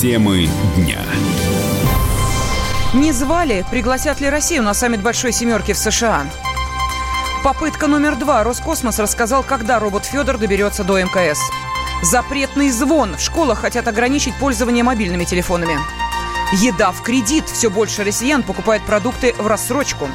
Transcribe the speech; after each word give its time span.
Темы 0.00 0.48
дня. 0.76 0.98
Не 2.94 3.12
звали, 3.12 3.66
пригласят 3.70 4.18
ли 4.22 4.30
Россию 4.30 4.62
на 4.62 4.72
саммит 4.72 5.02
Большой 5.02 5.30
Семерки 5.30 5.74
в 5.74 5.76
США? 5.76 6.26
Попытка 7.44 7.86
номер 7.86 8.16
два. 8.16 8.42
Роскосмос 8.42 8.98
рассказал, 8.98 9.42
когда 9.42 9.78
робот 9.78 10.06
Федор 10.06 10.38
доберется 10.38 10.84
до 10.84 10.98
МКС. 11.02 11.38
Запретный 12.00 12.70
звон. 12.70 13.18
В 13.18 13.20
школах 13.20 13.58
хотят 13.58 13.88
ограничить 13.88 14.34
пользование 14.36 14.84
мобильными 14.84 15.24
телефонами. 15.24 15.78
Еда 16.54 16.92
в 16.92 17.02
кредит. 17.02 17.44
Все 17.50 17.68
больше 17.68 18.02
россиян 18.02 18.42
покупают 18.42 18.82
продукты 18.86 19.34
в 19.36 19.46
рассрочку. 19.46 20.08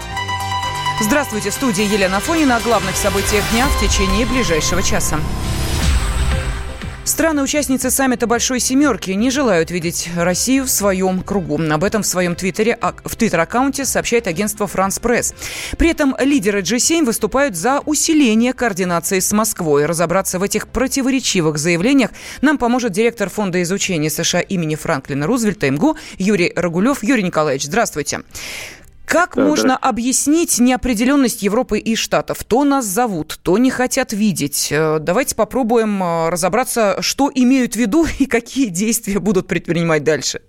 Здравствуйте, 0.99 1.52
студия 1.52 1.86
Елена 1.86 2.20
Фонина 2.21 2.55
о 2.55 2.61
главных 2.61 2.95
событиях 2.95 3.43
дня 3.52 3.67
в 3.67 3.79
течение 3.79 4.25
ближайшего 4.25 4.81
часа. 4.81 5.20
Страны-участницы 7.05 7.91
саммита 7.91 8.26
Большой 8.26 8.59
Семерки 8.59 9.12
не 9.12 9.30
желают 9.30 9.70
видеть 9.70 10.09
Россию 10.16 10.64
в 10.64 10.72
своем 10.72 11.22
кругу. 11.22 11.62
Об 11.62 11.84
этом 11.84 12.02
в 12.02 12.08
своем 12.08 12.36
твиттере, 12.36 12.76
а, 12.81 12.95
в 13.05 13.16
твиттер-аккаунте 13.16 13.86
сообщает 13.86 14.26
агентство 14.26 14.66
«Франс 14.66 14.98
Пресс». 14.98 15.36
При 15.78 15.91
этом 15.91 16.16
лидеры 16.20 16.62
G7 16.62 17.05
выступают 17.05 17.55
за 17.55 17.80
усиление 17.81 18.54
координации 18.54 19.20
с 19.20 19.31
Москвой. 19.34 19.86
Разобраться 19.86 20.40
в 20.40 20.44
этих 20.44 20.68
противоречивых 20.68 21.59
заявлениях 21.59 22.09
нам 22.41 22.58
поможет 22.58 22.91
директор 22.91 23.30
Фонда 23.30 23.62
изучения 23.62 24.09
США 24.09 24.42
имени 24.42 24.73
Франклина 24.73 25.28
Рузвельта 25.28 25.70
МГУ 25.70 25.98
Юрий 26.17 26.52
Рагулев. 26.56 27.03
Юрий 27.03 27.23
Николаевич, 27.23 27.66
здравствуйте. 27.66 28.22
Как 29.05 29.36
да, 29.36 29.44
можно 29.44 29.70
да. 29.70 29.90
объяснить 29.90 30.59
неопределенность 30.59 31.44
Европы 31.44 31.80
и 31.80 31.95
Штатов? 31.95 32.44
То 32.44 32.64
нас 32.64 32.86
зовут, 32.86 33.40
то 33.44 33.58
не 33.58 33.70
хотят 33.70 34.14
видеть. 34.14 34.70
Э, 34.72 35.00
давайте 35.00 35.36
попробуем 35.36 36.02
э, 36.02 36.30
разобраться, 36.30 36.98
что 37.02 37.31
имеют 37.34 37.73
в 37.73 37.78
виду 37.78 38.06
и 38.20 38.25
какие 38.25 38.67
действия 38.67 39.20
будут 39.20 39.47
предпринимать 39.47 40.03
дальше. 40.03 40.42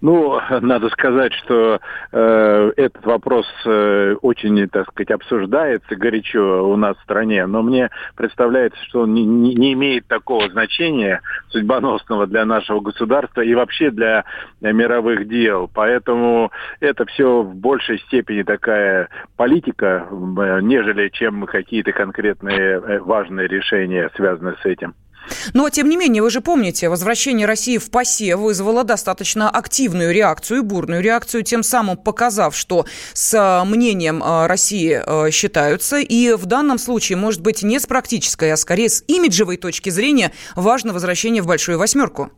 Ну, 0.00 0.40
надо 0.60 0.88
сказать, 0.90 1.32
что 1.34 1.80
э, 2.12 2.72
этот 2.76 3.04
вопрос 3.04 3.46
э, 3.64 4.14
очень, 4.22 4.68
так 4.68 4.88
сказать, 4.88 5.10
обсуждается 5.10 5.96
горячо 5.96 6.68
у 6.68 6.76
нас 6.76 6.96
в 6.96 7.02
стране, 7.02 7.46
но 7.46 7.62
мне 7.62 7.90
представляется, 8.16 8.78
что 8.84 9.02
он 9.02 9.14
не, 9.14 9.24
не, 9.24 9.72
имеет 9.72 10.06
такого 10.06 10.48
значения 10.50 11.20
судьбоносного 11.48 12.26
для 12.26 12.44
нашего 12.44 12.80
государства 12.80 13.40
и 13.40 13.54
вообще 13.54 13.90
для 13.90 14.24
мировых 14.60 15.28
дел. 15.28 15.70
Поэтому 15.72 16.50
это 16.80 17.04
все 17.06 17.42
в 17.42 17.54
большей 17.54 17.98
степени 18.00 18.42
такая 18.42 19.08
политика, 19.36 20.06
э, 20.10 20.60
нежели 20.62 21.08
чем 21.08 21.46
какие-то 21.46 21.92
конкретные 21.92 22.80
э, 22.80 22.98
важные 23.00 23.48
решения, 23.48 24.10
связанные 24.14 24.56
с 24.62 24.64
этим. 24.64 24.94
Но, 25.52 25.68
тем 25.70 25.88
не 25.88 25.96
менее, 25.96 26.22
вы 26.22 26.30
же 26.30 26.40
помните, 26.40 26.88
возвращение 26.88 27.46
России 27.46 27.78
в 27.78 27.90
ПАСЕ 27.90 28.36
вызвало 28.36 28.84
достаточно 28.84 29.50
активную 29.50 30.12
реакцию, 30.12 30.62
бурную 30.62 31.02
реакцию, 31.02 31.42
тем 31.42 31.62
самым 31.62 31.96
показав, 31.96 32.56
что 32.56 32.86
с 33.12 33.34
э, 33.34 33.64
мнением 33.64 34.22
э, 34.22 34.46
России 34.46 35.00
э, 35.04 35.30
считаются. 35.30 35.98
И 35.98 36.32
в 36.32 36.46
данном 36.46 36.78
случае, 36.78 37.18
может 37.18 37.40
быть, 37.40 37.62
не 37.62 37.78
с 37.78 37.86
практической, 37.86 38.52
а 38.52 38.56
скорее 38.56 38.88
с 38.88 39.04
имиджевой 39.06 39.56
точки 39.56 39.90
зрения 39.90 40.32
важно 40.56 40.92
возвращение 40.92 41.42
в 41.42 41.46
Большую 41.46 41.78
Восьмерку. 41.78 42.30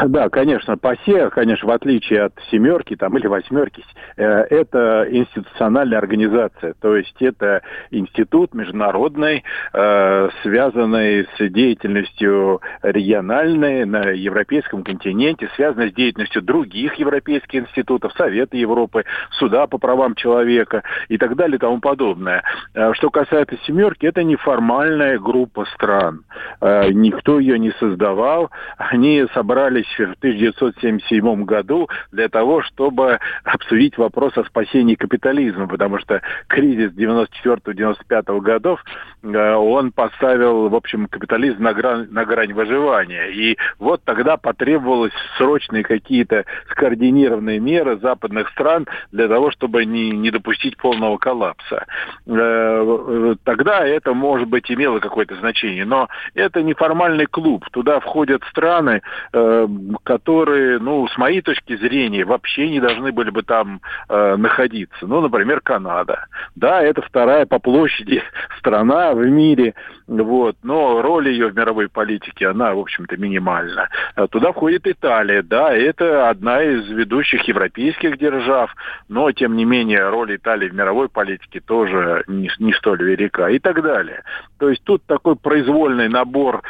Да, 0.08 0.28
конечно, 0.28 0.76
ПАСЕ, 0.76 1.30
конечно, 1.30 1.68
в 1.68 1.70
отличие 1.70 2.24
от 2.24 2.34
семерки 2.50 2.96
там, 2.96 3.16
или 3.16 3.26
восьмерки, 3.26 3.84
э, 4.16 4.24
это 4.24 5.06
институциональная 5.10 5.98
организация, 5.98 6.74
то 6.80 6.96
есть 6.96 7.20
это 7.20 7.62
институт 7.90 8.54
международный, 8.54 9.44
э, 9.72 10.28
связанный 10.42 11.26
с 11.36 11.48
деятельностью 11.50 12.60
региональной 12.82 13.84
на 13.84 14.10
европейском 14.10 14.84
континенте, 14.84 15.48
связанный 15.56 15.90
с 15.90 15.94
деятельностью 15.94 16.42
других 16.42 16.94
европейских 16.94 17.60
институтов, 17.60 18.12
Совета 18.16 18.56
Европы, 18.56 19.04
Суда 19.32 19.66
по 19.66 19.78
правам 19.78 20.14
человека 20.14 20.82
и 21.08 21.18
так 21.18 21.36
далее 21.36 21.56
и 21.56 21.60
тому 21.60 21.80
подобное. 21.80 22.42
Э, 22.74 22.92
что 22.94 23.10
касается 23.10 23.56
семерки, 23.66 24.06
это 24.06 24.22
неформальная 24.22 25.18
группа 25.18 25.64
стран. 25.74 26.24
Никто 26.60 27.38
ее 27.38 27.58
не 27.58 27.70
создавал, 27.72 28.50
они 28.76 29.24
собрались 29.34 29.89
в 29.96 30.12
1977 30.18 31.44
году 31.44 31.88
для 32.12 32.28
того, 32.28 32.62
чтобы 32.62 33.18
обсудить 33.44 33.98
вопрос 33.98 34.36
о 34.36 34.44
спасении 34.44 34.94
капитализма, 34.94 35.66
потому 35.68 35.98
что 35.98 36.22
кризис 36.46 36.92
94-95 36.92 38.40
годов, 38.40 38.82
он 39.22 39.92
поставил, 39.92 40.68
в 40.68 40.74
общем, 40.74 41.06
капитализм 41.06 41.62
на 41.62 41.74
грань, 41.74 42.08
на 42.10 42.24
грань 42.24 42.52
выживания. 42.52 43.28
И 43.28 43.58
вот 43.78 44.02
тогда 44.04 44.36
потребовалось 44.36 45.12
срочные 45.36 45.82
какие-то 45.82 46.44
скоординированные 46.70 47.60
меры 47.60 47.98
западных 47.98 48.48
стран 48.50 48.86
для 49.12 49.28
того, 49.28 49.50
чтобы 49.50 49.84
не, 49.84 50.10
не 50.10 50.30
допустить 50.30 50.76
полного 50.76 51.18
коллапса. 51.18 51.86
Э, 52.26 53.34
тогда 53.44 53.86
это, 53.86 54.14
может 54.14 54.48
быть, 54.48 54.70
имело 54.70 55.00
какое-то 55.00 55.34
значение, 55.36 55.84
но 55.84 56.08
это 56.34 56.62
неформальный 56.62 57.26
клуб. 57.26 57.64
Туда 57.72 58.00
входят 58.00 58.42
страны, 58.44 59.02
э, 59.32 59.68
которые, 60.04 60.78
ну, 60.78 61.06
с 61.08 61.18
моей 61.18 61.42
точки 61.42 61.76
зрения, 61.76 62.24
вообще 62.24 62.68
не 62.70 62.80
должны 62.80 63.12
были 63.12 63.30
бы 63.30 63.42
там 63.42 63.80
э, 64.08 64.36
находиться. 64.36 65.06
Ну, 65.06 65.20
например, 65.20 65.60
Канада. 65.60 66.26
Да, 66.56 66.82
это 66.82 67.02
вторая 67.02 67.46
по 67.46 67.58
площади 67.58 68.22
страна 68.58 69.09
в 69.12 69.26
мире, 69.26 69.74
вот, 70.06 70.56
но 70.62 71.02
роль 71.02 71.28
ее 71.28 71.48
в 71.48 71.56
мировой 71.56 71.88
политике, 71.88 72.48
она, 72.48 72.74
в 72.74 72.78
общем-то, 72.78 73.16
минимальна. 73.16 73.88
А 74.14 74.26
туда 74.26 74.52
входит 74.52 74.86
Италия, 74.86 75.42
да, 75.42 75.74
это 75.74 76.28
одна 76.28 76.62
из 76.62 76.88
ведущих 76.88 77.42
европейских 77.48 78.18
держав, 78.18 78.74
но, 79.08 79.30
тем 79.32 79.56
не 79.56 79.64
менее, 79.64 80.08
роль 80.08 80.36
Италии 80.36 80.68
в 80.68 80.74
мировой 80.74 81.08
политике 81.08 81.60
тоже 81.60 82.24
не, 82.26 82.50
не 82.58 82.72
столь 82.74 83.02
велика 83.02 83.48
и 83.48 83.58
так 83.58 83.82
далее. 83.82 84.22
То 84.58 84.68
есть 84.68 84.82
тут 84.84 85.02
такой 85.06 85.36
произвольный 85.36 86.08
набор 86.08 86.62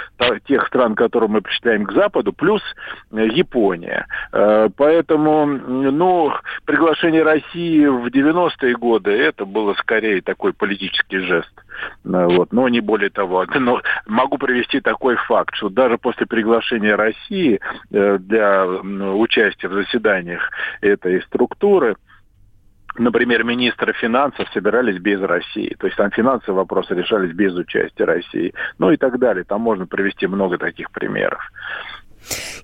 тех 0.46 0.66
стран, 0.66 0.94
которые 0.94 1.30
мы 1.30 1.40
причисляем 1.40 1.84
к 1.84 1.92
Западу, 1.92 2.32
плюс 2.32 2.62
Э, 3.12 3.26
Япония. 3.26 4.06
Э, 4.32 4.68
поэтому, 4.76 5.46
ну, 5.46 6.32
приглашение 6.64 7.22
России 7.22 7.86
в 7.86 8.06
90-е 8.06 8.74
годы, 8.76 9.10
это 9.10 9.44
было 9.44 9.74
скорее 9.74 10.20
такой 10.20 10.52
политический 10.52 11.18
жест. 11.18 11.52
Э, 12.04 12.26
вот, 12.26 12.52
но 12.52 12.68
не 12.68 12.80
более 12.80 13.10
того. 13.10 13.44
Но 13.54 13.80
могу 14.06 14.38
привести 14.38 14.80
такой 14.80 15.16
факт, 15.16 15.54
что 15.54 15.68
даже 15.68 15.98
после 15.98 16.26
приглашения 16.26 16.96
России 16.96 17.60
для 17.90 18.66
участия 18.66 19.68
в 19.68 19.74
заседаниях 19.74 20.50
этой 20.80 21.22
структуры, 21.22 21.96
например, 22.96 23.44
министры 23.44 23.92
финансов 23.92 24.48
собирались 24.52 24.98
без 24.98 25.20
России. 25.20 25.76
То 25.78 25.86
есть 25.86 25.96
там 25.96 26.10
финансовые 26.10 26.56
вопросы 26.56 26.94
решались 26.94 27.32
без 27.32 27.54
участия 27.54 28.04
России. 28.04 28.54
Ну 28.78 28.90
и 28.90 28.96
так 28.96 29.18
далее. 29.18 29.44
Там 29.44 29.60
можно 29.60 29.86
привести 29.86 30.26
много 30.26 30.58
таких 30.58 30.90
примеров. 30.90 31.40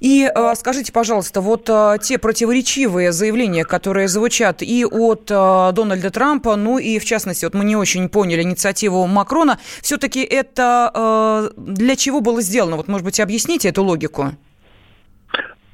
И 0.00 0.30
э, 0.32 0.54
скажите, 0.56 0.92
пожалуйста, 0.92 1.40
вот 1.40 1.68
э, 1.68 1.98
те 2.02 2.18
противоречивые 2.18 3.12
заявления, 3.12 3.64
которые 3.64 4.08
звучат 4.08 4.62
и 4.62 4.84
от 4.84 5.30
э, 5.30 5.72
Дональда 5.72 6.10
Трампа, 6.10 6.56
ну 6.56 6.78
и 6.78 6.98
в 6.98 7.04
частности, 7.04 7.44
вот 7.44 7.54
мы 7.54 7.64
не 7.64 7.76
очень 7.76 8.08
поняли 8.08 8.42
инициативу 8.42 9.06
Макрона, 9.06 9.58
все-таки 9.82 10.22
это 10.22 11.52
для 11.56 11.96
чего 11.96 12.20
было 12.20 12.40
сделано? 12.40 12.76
Вот, 12.76 12.88
может 12.88 13.04
быть, 13.04 13.20
объясните 13.20 13.68
эту 13.68 13.82
логику? 13.82 14.32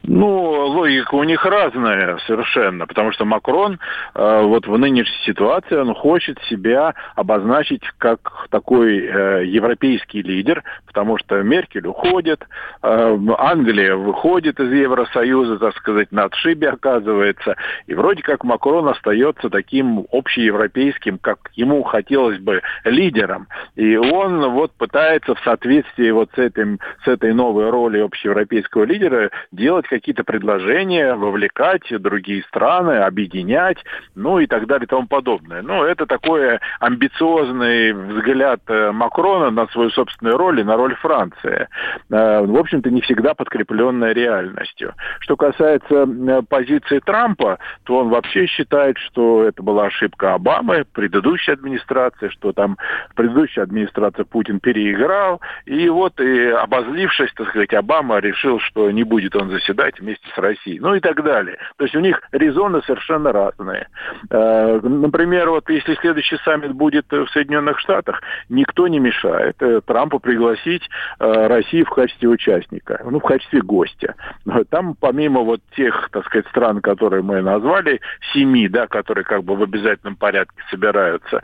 Ну, 0.04 0.66
логика 0.66 1.14
у 1.14 1.22
них 1.22 1.44
разная 1.44 2.18
совершенно, 2.26 2.86
потому 2.88 3.12
что 3.12 3.24
Макрон 3.24 3.78
э, 4.14 4.42
вот 4.42 4.66
в 4.66 4.76
нынешней 4.76 5.24
ситуации 5.24 5.76
он 5.76 5.94
хочет 5.94 6.40
себя 6.48 6.94
обозначить 7.14 7.82
как 7.98 8.48
такой 8.50 8.98
э, 8.98 9.44
европейский 9.46 10.22
лидер, 10.22 10.64
потому 10.86 11.18
что 11.18 11.40
Меркель 11.42 11.86
уходит, 11.86 12.44
э, 12.82 13.18
Англия 13.38 13.94
выходит 13.94 14.58
из 14.58 14.72
Евросоюза, 14.72 15.58
так 15.58 15.76
сказать, 15.76 16.10
на 16.10 16.24
отшибе 16.24 16.70
оказывается, 16.70 17.54
и 17.86 17.94
вроде 17.94 18.22
как 18.22 18.42
Макрон 18.42 18.88
остается 18.88 19.50
таким 19.50 20.06
общеевропейским, 20.10 21.18
как 21.18 21.38
ему 21.54 21.84
хотелось 21.84 22.40
бы, 22.40 22.60
лидером. 22.84 23.46
И 23.76 23.96
он 23.96 24.50
вот 24.50 24.72
пытается 24.72 25.36
в 25.36 25.40
соответствии 25.44 26.10
вот 26.10 26.30
с, 26.34 26.38
этим, 26.38 26.80
с 27.04 27.08
этой 27.08 27.32
новой 27.32 27.70
ролью 27.70 28.06
общеевропейского 28.06 28.82
лидера 28.82 29.30
делать 29.52 29.86
какие-то 29.92 30.24
предложения, 30.24 31.14
вовлекать 31.14 31.82
другие 32.00 32.42
страны, 32.44 32.92
объединять, 32.92 33.76
ну 34.14 34.38
и 34.38 34.46
так 34.46 34.66
далее 34.66 34.86
и 34.86 34.88
тому 34.88 35.06
подобное. 35.06 35.60
Ну, 35.60 35.84
это 35.84 36.06
такой 36.06 36.58
амбициозный 36.80 37.92
взгляд 37.92 38.60
э, 38.68 38.90
Макрона 38.90 39.50
на 39.50 39.66
свою 39.66 39.90
собственную 39.90 40.38
роль 40.38 40.60
и 40.60 40.64
на 40.64 40.76
роль 40.76 40.94
Франции. 40.94 41.68
Э, 42.10 42.40
в 42.40 42.56
общем-то, 42.56 42.90
не 42.90 43.02
всегда 43.02 43.34
подкрепленная 43.34 44.14
реальностью. 44.14 44.94
Что 45.20 45.36
касается 45.36 46.06
э, 46.06 46.42
позиции 46.48 47.00
Трампа, 47.00 47.58
то 47.84 47.98
он 47.98 48.08
вообще 48.08 48.46
считает, 48.46 48.96
что 48.96 49.44
это 49.44 49.62
была 49.62 49.86
ошибка 49.86 50.32
Обамы, 50.32 50.86
предыдущей 50.90 51.52
администрации, 51.52 52.28
что 52.28 52.54
там 52.54 52.78
предыдущая 53.14 53.64
администрация 53.64 54.24
Путин 54.24 54.58
переиграл, 54.58 55.42
и 55.66 55.90
вот 55.90 56.18
и 56.18 56.46
обозлившись, 56.46 57.32
так 57.34 57.50
сказать, 57.50 57.74
Обама 57.74 58.20
решил, 58.20 58.58
что 58.58 58.90
не 58.90 59.02
будет 59.02 59.36
он 59.36 59.50
заседать 59.50 59.81
вместе 59.98 60.26
с 60.34 60.38
Россией, 60.38 60.80
ну 60.80 60.94
и 60.94 61.00
так 61.00 61.22
далее. 61.22 61.58
То 61.76 61.84
есть 61.84 61.94
у 61.94 62.00
них 62.00 62.20
резоны 62.32 62.82
совершенно 62.82 63.32
разные. 63.32 63.88
Э, 64.30 64.80
например, 64.82 65.50
вот 65.50 65.68
если 65.68 65.94
следующий 65.96 66.36
саммит 66.44 66.72
будет 66.72 67.06
в 67.10 67.26
Соединенных 67.28 67.78
Штатах, 67.80 68.22
никто 68.48 68.88
не 68.88 69.00
мешает 69.00 69.56
э, 69.60 69.80
Трампу 69.84 70.18
пригласить 70.20 70.88
э, 71.18 71.46
Россию 71.46 71.86
в 71.86 71.90
качестве 71.90 72.28
участника, 72.28 73.00
ну, 73.04 73.18
в 73.18 73.24
качестве 73.24 73.62
гостя. 73.62 74.14
Там, 74.70 74.94
помимо 74.98 75.40
вот 75.40 75.60
тех, 75.76 76.08
так 76.12 76.24
сказать, 76.26 76.46
стран, 76.48 76.80
которые 76.80 77.22
мы 77.22 77.40
назвали, 77.42 78.00
семи, 78.32 78.68
да, 78.68 78.86
которые 78.86 79.24
как 79.24 79.44
бы 79.44 79.56
в 79.56 79.62
обязательном 79.62 80.16
порядке 80.16 80.62
собираются, 80.70 81.42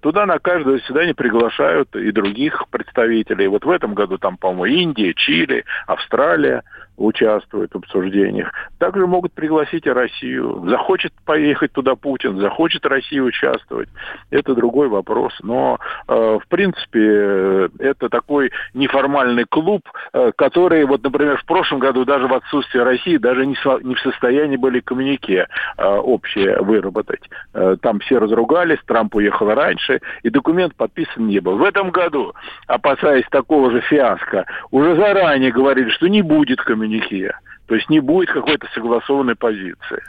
туда 0.00 0.26
на 0.26 0.38
каждое 0.38 0.78
заседание 0.78 1.14
приглашают 1.14 1.94
и 1.96 2.10
других 2.12 2.64
представителей. 2.70 3.48
Вот 3.48 3.64
в 3.64 3.70
этом 3.70 3.94
году 3.94 4.18
там, 4.18 4.36
по-моему, 4.36 4.64
Индия, 4.64 5.14
Чили, 5.14 5.64
Австралия 5.86 6.62
участвуют 6.96 7.72
в 7.72 7.78
обсуждениях. 7.78 8.52
Также 8.78 9.06
могут 9.06 9.32
пригласить 9.32 9.86
и 9.86 9.90
Россию. 9.90 10.64
Захочет 10.68 11.12
поехать 11.24 11.72
туда 11.72 11.96
Путин, 11.96 12.38
захочет 12.38 12.86
Россия 12.86 13.22
участвовать. 13.22 13.88
Это 14.30 14.54
другой 14.54 14.88
вопрос. 14.88 15.32
Но, 15.42 15.78
э, 16.08 16.38
в 16.42 16.48
принципе, 16.48 17.70
это 17.78 18.08
такой 18.08 18.52
неформальный 18.74 19.44
клуб, 19.44 19.82
э, 20.12 20.32
который, 20.36 20.84
вот, 20.84 21.02
например, 21.02 21.38
в 21.38 21.44
прошлом 21.44 21.80
году 21.80 22.04
даже 22.04 22.26
в 22.26 22.34
отсутствии 22.34 22.78
России 22.78 23.16
даже 23.16 23.44
не, 23.44 23.56
со, 23.56 23.78
не 23.78 23.94
в 23.94 24.00
состоянии 24.00 24.56
были 24.56 24.80
коммунике 24.80 25.46
э, 25.76 25.84
общее 25.84 26.60
выработать. 26.60 27.28
Э, 27.54 27.76
там 27.80 27.98
все 28.00 28.18
разругались, 28.18 28.78
Трамп 28.86 29.16
уехал 29.16 29.52
раньше, 29.52 30.00
и 30.22 30.30
документ 30.30 30.74
подписан 30.76 31.26
не 31.26 31.40
был. 31.40 31.56
В 31.56 31.64
этом 31.64 31.90
году, 31.90 32.34
опасаясь 32.66 33.26
такого 33.30 33.70
же 33.70 33.80
фиаско, 33.80 34.46
уже 34.70 34.94
заранее 34.96 35.50
говорили, 35.50 35.90
что 35.90 36.06
не 36.08 36.22
будет 36.22 36.60
коммунике 36.60 36.83
коммюнике. 36.84 37.32
То 37.66 37.76
есть 37.76 37.88
не 37.88 38.00
будет 38.00 38.30
какой-то 38.30 38.66
согласованной 38.74 39.36
позиции. 39.36 40.02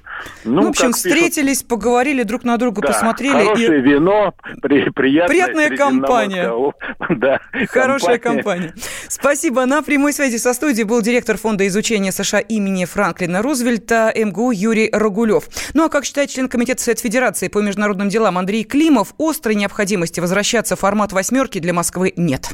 Ну, 0.43 0.55
ну 0.55 0.61
в 0.63 0.69
общем, 0.71 0.91
встретились, 0.91 1.59
пишут, 1.59 1.69
поговорили 1.69 2.23
друг 2.23 2.43
на 2.43 2.57
друга, 2.57 2.81
да, 2.81 2.89
посмотрели. 2.89 3.31
Хорошее 3.31 3.79
и... 3.79 3.81
вино, 3.81 4.33
при, 4.61 4.89
приятная, 4.89 5.27
приятная 5.27 5.77
компания. 5.77 6.51
Да, 7.09 7.39
Хорошая 7.69 8.17
компания. 8.17 8.73
Спасибо. 9.07 9.65
На 9.65 9.81
прямой 9.83 10.11
связи 10.11 10.35
со 10.35 10.53
студией 10.53 10.83
был 10.85 11.01
директор 11.01 11.37
Фонда 11.37 11.65
изучения 11.67 12.11
США 12.11 12.39
имени 12.39 12.83
Франклина 12.83 13.41
Рузвельта 13.41 14.11
МГУ 14.13 14.51
Юрий 14.51 14.89
Рогулев. 14.91 15.45
Ну 15.73 15.85
а 15.85 15.89
как 15.89 16.03
считает 16.03 16.29
член 16.29 16.49
Комитета 16.49 16.81
Совет 16.81 16.99
Федерации 16.99 17.47
по 17.47 17.59
международным 17.59 18.09
делам 18.09 18.37
Андрей 18.37 18.65
Климов, 18.65 19.13
острой 19.17 19.55
необходимости 19.55 20.19
возвращаться 20.19 20.75
в 20.75 20.79
формат 20.79 21.13
восьмерки 21.13 21.59
для 21.59 21.73
Москвы 21.73 22.11
нет. 22.17 22.53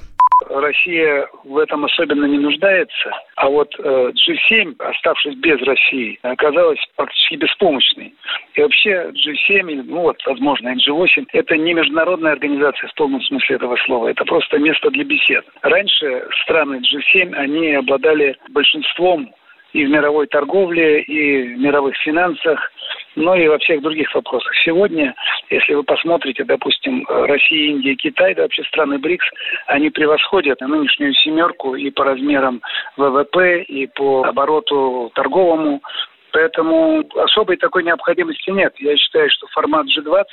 Россия 0.59 1.27
в 1.43 1.57
этом 1.57 1.85
особенно 1.85 2.25
не 2.25 2.37
нуждается, 2.37 3.11
а 3.35 3.49
вот 3.49 3.73
э, 3.77 4.11
G7, 4.11 4.75
оставшись 4.79 5.35
без 5.35 5.61
России, 5.61 6.19
оказалась 6.21 6.79
практически 6.95 7.35
беспомощной. 7.35 8.13
И 8.55 8.61
вообще 8.61 9.11
G7, 9.11 9.83
ну 9.85 10.01
вот, 10.01 10.17
возможно, 10.25 10.69
и 10.69 10.89
G8, 10.89 11.27
это 11.33 11.57
не 11.57 11.73
международная 11.73 12.33
организация 12.33 12.89
в 12.89 12.95
полном 12.95 13.21
смысле 13.21 13.55
этого 13.55 13.75
слова, 13.85 14.09
это 14.09 14.25
просто 14.25 14.57
место 14.57 14.89
для 14.89 15.03
бесед. 15.03 15.45
Раньше 15.61 16.27
страны 16.43 16.81
G7, 16.81 17.33
они 17.35 17.73
обладали 17.73 18.35
большинством 18.49 19.33
и 19.73 19.85
в 19.85 19.89
мировой 19.89 20.27
торговле, 20.27 21.01
и 21.01 21.53
в 21.53 21.59
мировых 21.59 21.95
финансах, 21.97 22.71
но 23.15 23.35
и 23.35 23.47
во 23.47 23.57
всех 23.59 23.81
других 23.81 24.13
вопросах. 24.13 24.51
Сегодня, 24.63 25.15
если 25.49 25.73
вы 25.73 25.83
посмотрите, 25.83 26.43
допустим, 26.43 27.05
Россия, 27.07 27.71
Индия, 27.71 27.95
Китай, 27.95 28.35
да 28.35 28.43
вообще 28.43 28.63
страны 28.63 28.99
БРИКС, 28.99 29.25
они 29.67 29.89
превосходят 29.89 30.61
нынешнюю 30.61 31.13
семерку 31.13 31.75
и 31.75 31.89
по 31.89 32.03
размерам 32.03 32.61
ВВП, 32.97 33.61
и 33.63 33.87
по 33.87 34.23
обороту 34.23 35.11
торговому. 35.15 35.81
Поэтому 36.31 37.03
особой 37.15 37.57
такой 37.57 37.83
необходимости 37.83 38.49
нет. 38.49 38.73
Я 38.79 38.95
считаю, 38.95 39.29
что 39.29 39.47
формат 39.47 39.85
G20 39.87 40.23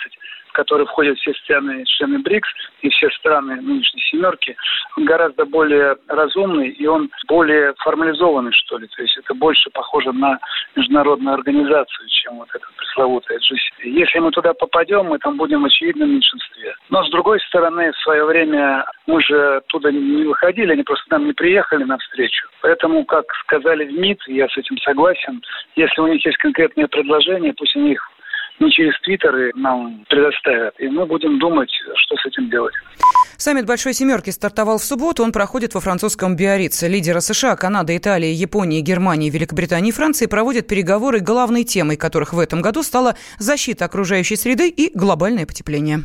в 0.49 0.53
который 0.53 0.87
входят 0.87 1.19
все 1.19 1.33
страны, 1.35 1.85
члены 1.87 2.19
БРИКС 2.21 2.49
и 2.83 2.89
все 2.91 3.11
страны 3.11 3.57
нынешней 3.61 4.01
семерки, 4.11 4.57
он 4.97 5.05
гораздо 5.05 5.45
более 5.45 5.97
разумный 6.09 6.69
и 6.69 6.87
он 6.87 7.11
более 7.27 7.75
формализованный, 7.79 8.53
что 8.53 8.79
ли. 8.79 8.87
То 8.89 9.03
есть 9.03 9.17
это 9.19 9.35
больше 9.35 9.71
похоже 9.71 10.13
на 10.13 10.39
международную 10.77 11.35
организацию, 11.35 12.09
чем 12.09 12.37
вот 12.37 12.49
этот 12.55 12.69
пресловутый 12.77 13.39
GC. 13.39 13.85
Если 13.85 14.19
мы 14.19 14.31
туда 14.31 14.55
попадем, 14.55 15.07
мы 15.07 15.19
там 15.19 15.37
будем 15.37 15.63
в 15.63 15.67
очевидном 15.67 16.11
меньшинстве. 16.11 16.75
Но 16.91 17.05
с 17.05 17.11
другой 17.11 17.41
стороны, 17.41 17.93
в 17.93 17.99
свое 17.99 18.25
время 18.25 18.85
мы 19.07 19.23
же 19.23 19.57
оттуда 19.57 19.93
не 19.93 20.25
выходили, 20.25 20.73
они 20.73 20.83
просто 20.83 21.05
нам 21.11 21.27
не 21.27 21.33
приехали 21.33 21.85
навстречу. 21.85 22.49
Поэтому, 22.63 23.05
как 23.05 23.25
сказали 23.45 23.85
в 23.85 23.93
МИД, 23.93 24.19
я 24.29 24.49
с 24.49 24.57
этим 24.57 24.79
согласен, 24.79 25.43
если 25.77 26.01
у 26.01 26.07
них 26.07 26.25
есть 26.25 26.39
конкретные 26.39 26.89
предложения, 26.89 27.53
пусть 27.53 27.77
они 27.77 27.93
их 27.93 28.11
не 28.61 28.71
через 28.71 28.99
Твиттеры 29.01 29.53
нам 29.55 30.05
предоставят. 30.09 30.75
И 30.79 30.89
мы 30.89 31.07
будем 31.07 31.39
думать, 31.39 31.71
что 31.95 32.17
с 32.17 32.27
этим 32.27 32.51
делать. 32.51 32.75
Саммит 33.37 33.67
Большой 33.67 33.95
Семерки 33.95 34.31
стартовал 34.31 34.79
в 34.79 34.85
субботу. 34.85 35.23
Он 35.23 35.33
проходит 35.33 35.75
во 35.75 35.81
французском 35.81 36.37
Биорице. 36.37 36.89
Лидеры 36.89 37.21
США, 37.21 37.55
Канады, 37.57 37.97
Италии, 37.97 38.31
Японии, 38.31 38.81
Германии, 38.81 39.31
Великобритании 39.31 39.91
и 39.91 39.93
Франции 39.93 40.27
проводят 40.27 40.67
переговоры, 40.67 41.21
главной 41.21 41.65
темой 41.65 41.97
которых 41.97 42.33
в 42.33 42.39
этом 42.39 42.63
году 42.63 42.83
стала 42.83 43.15
защита 43.39 43.85
окружающей 43.85 44.37
среды 44.37 44.69
и 44.69 44.91
глобальное 44.93 45.47
потепление. 45.47 46.01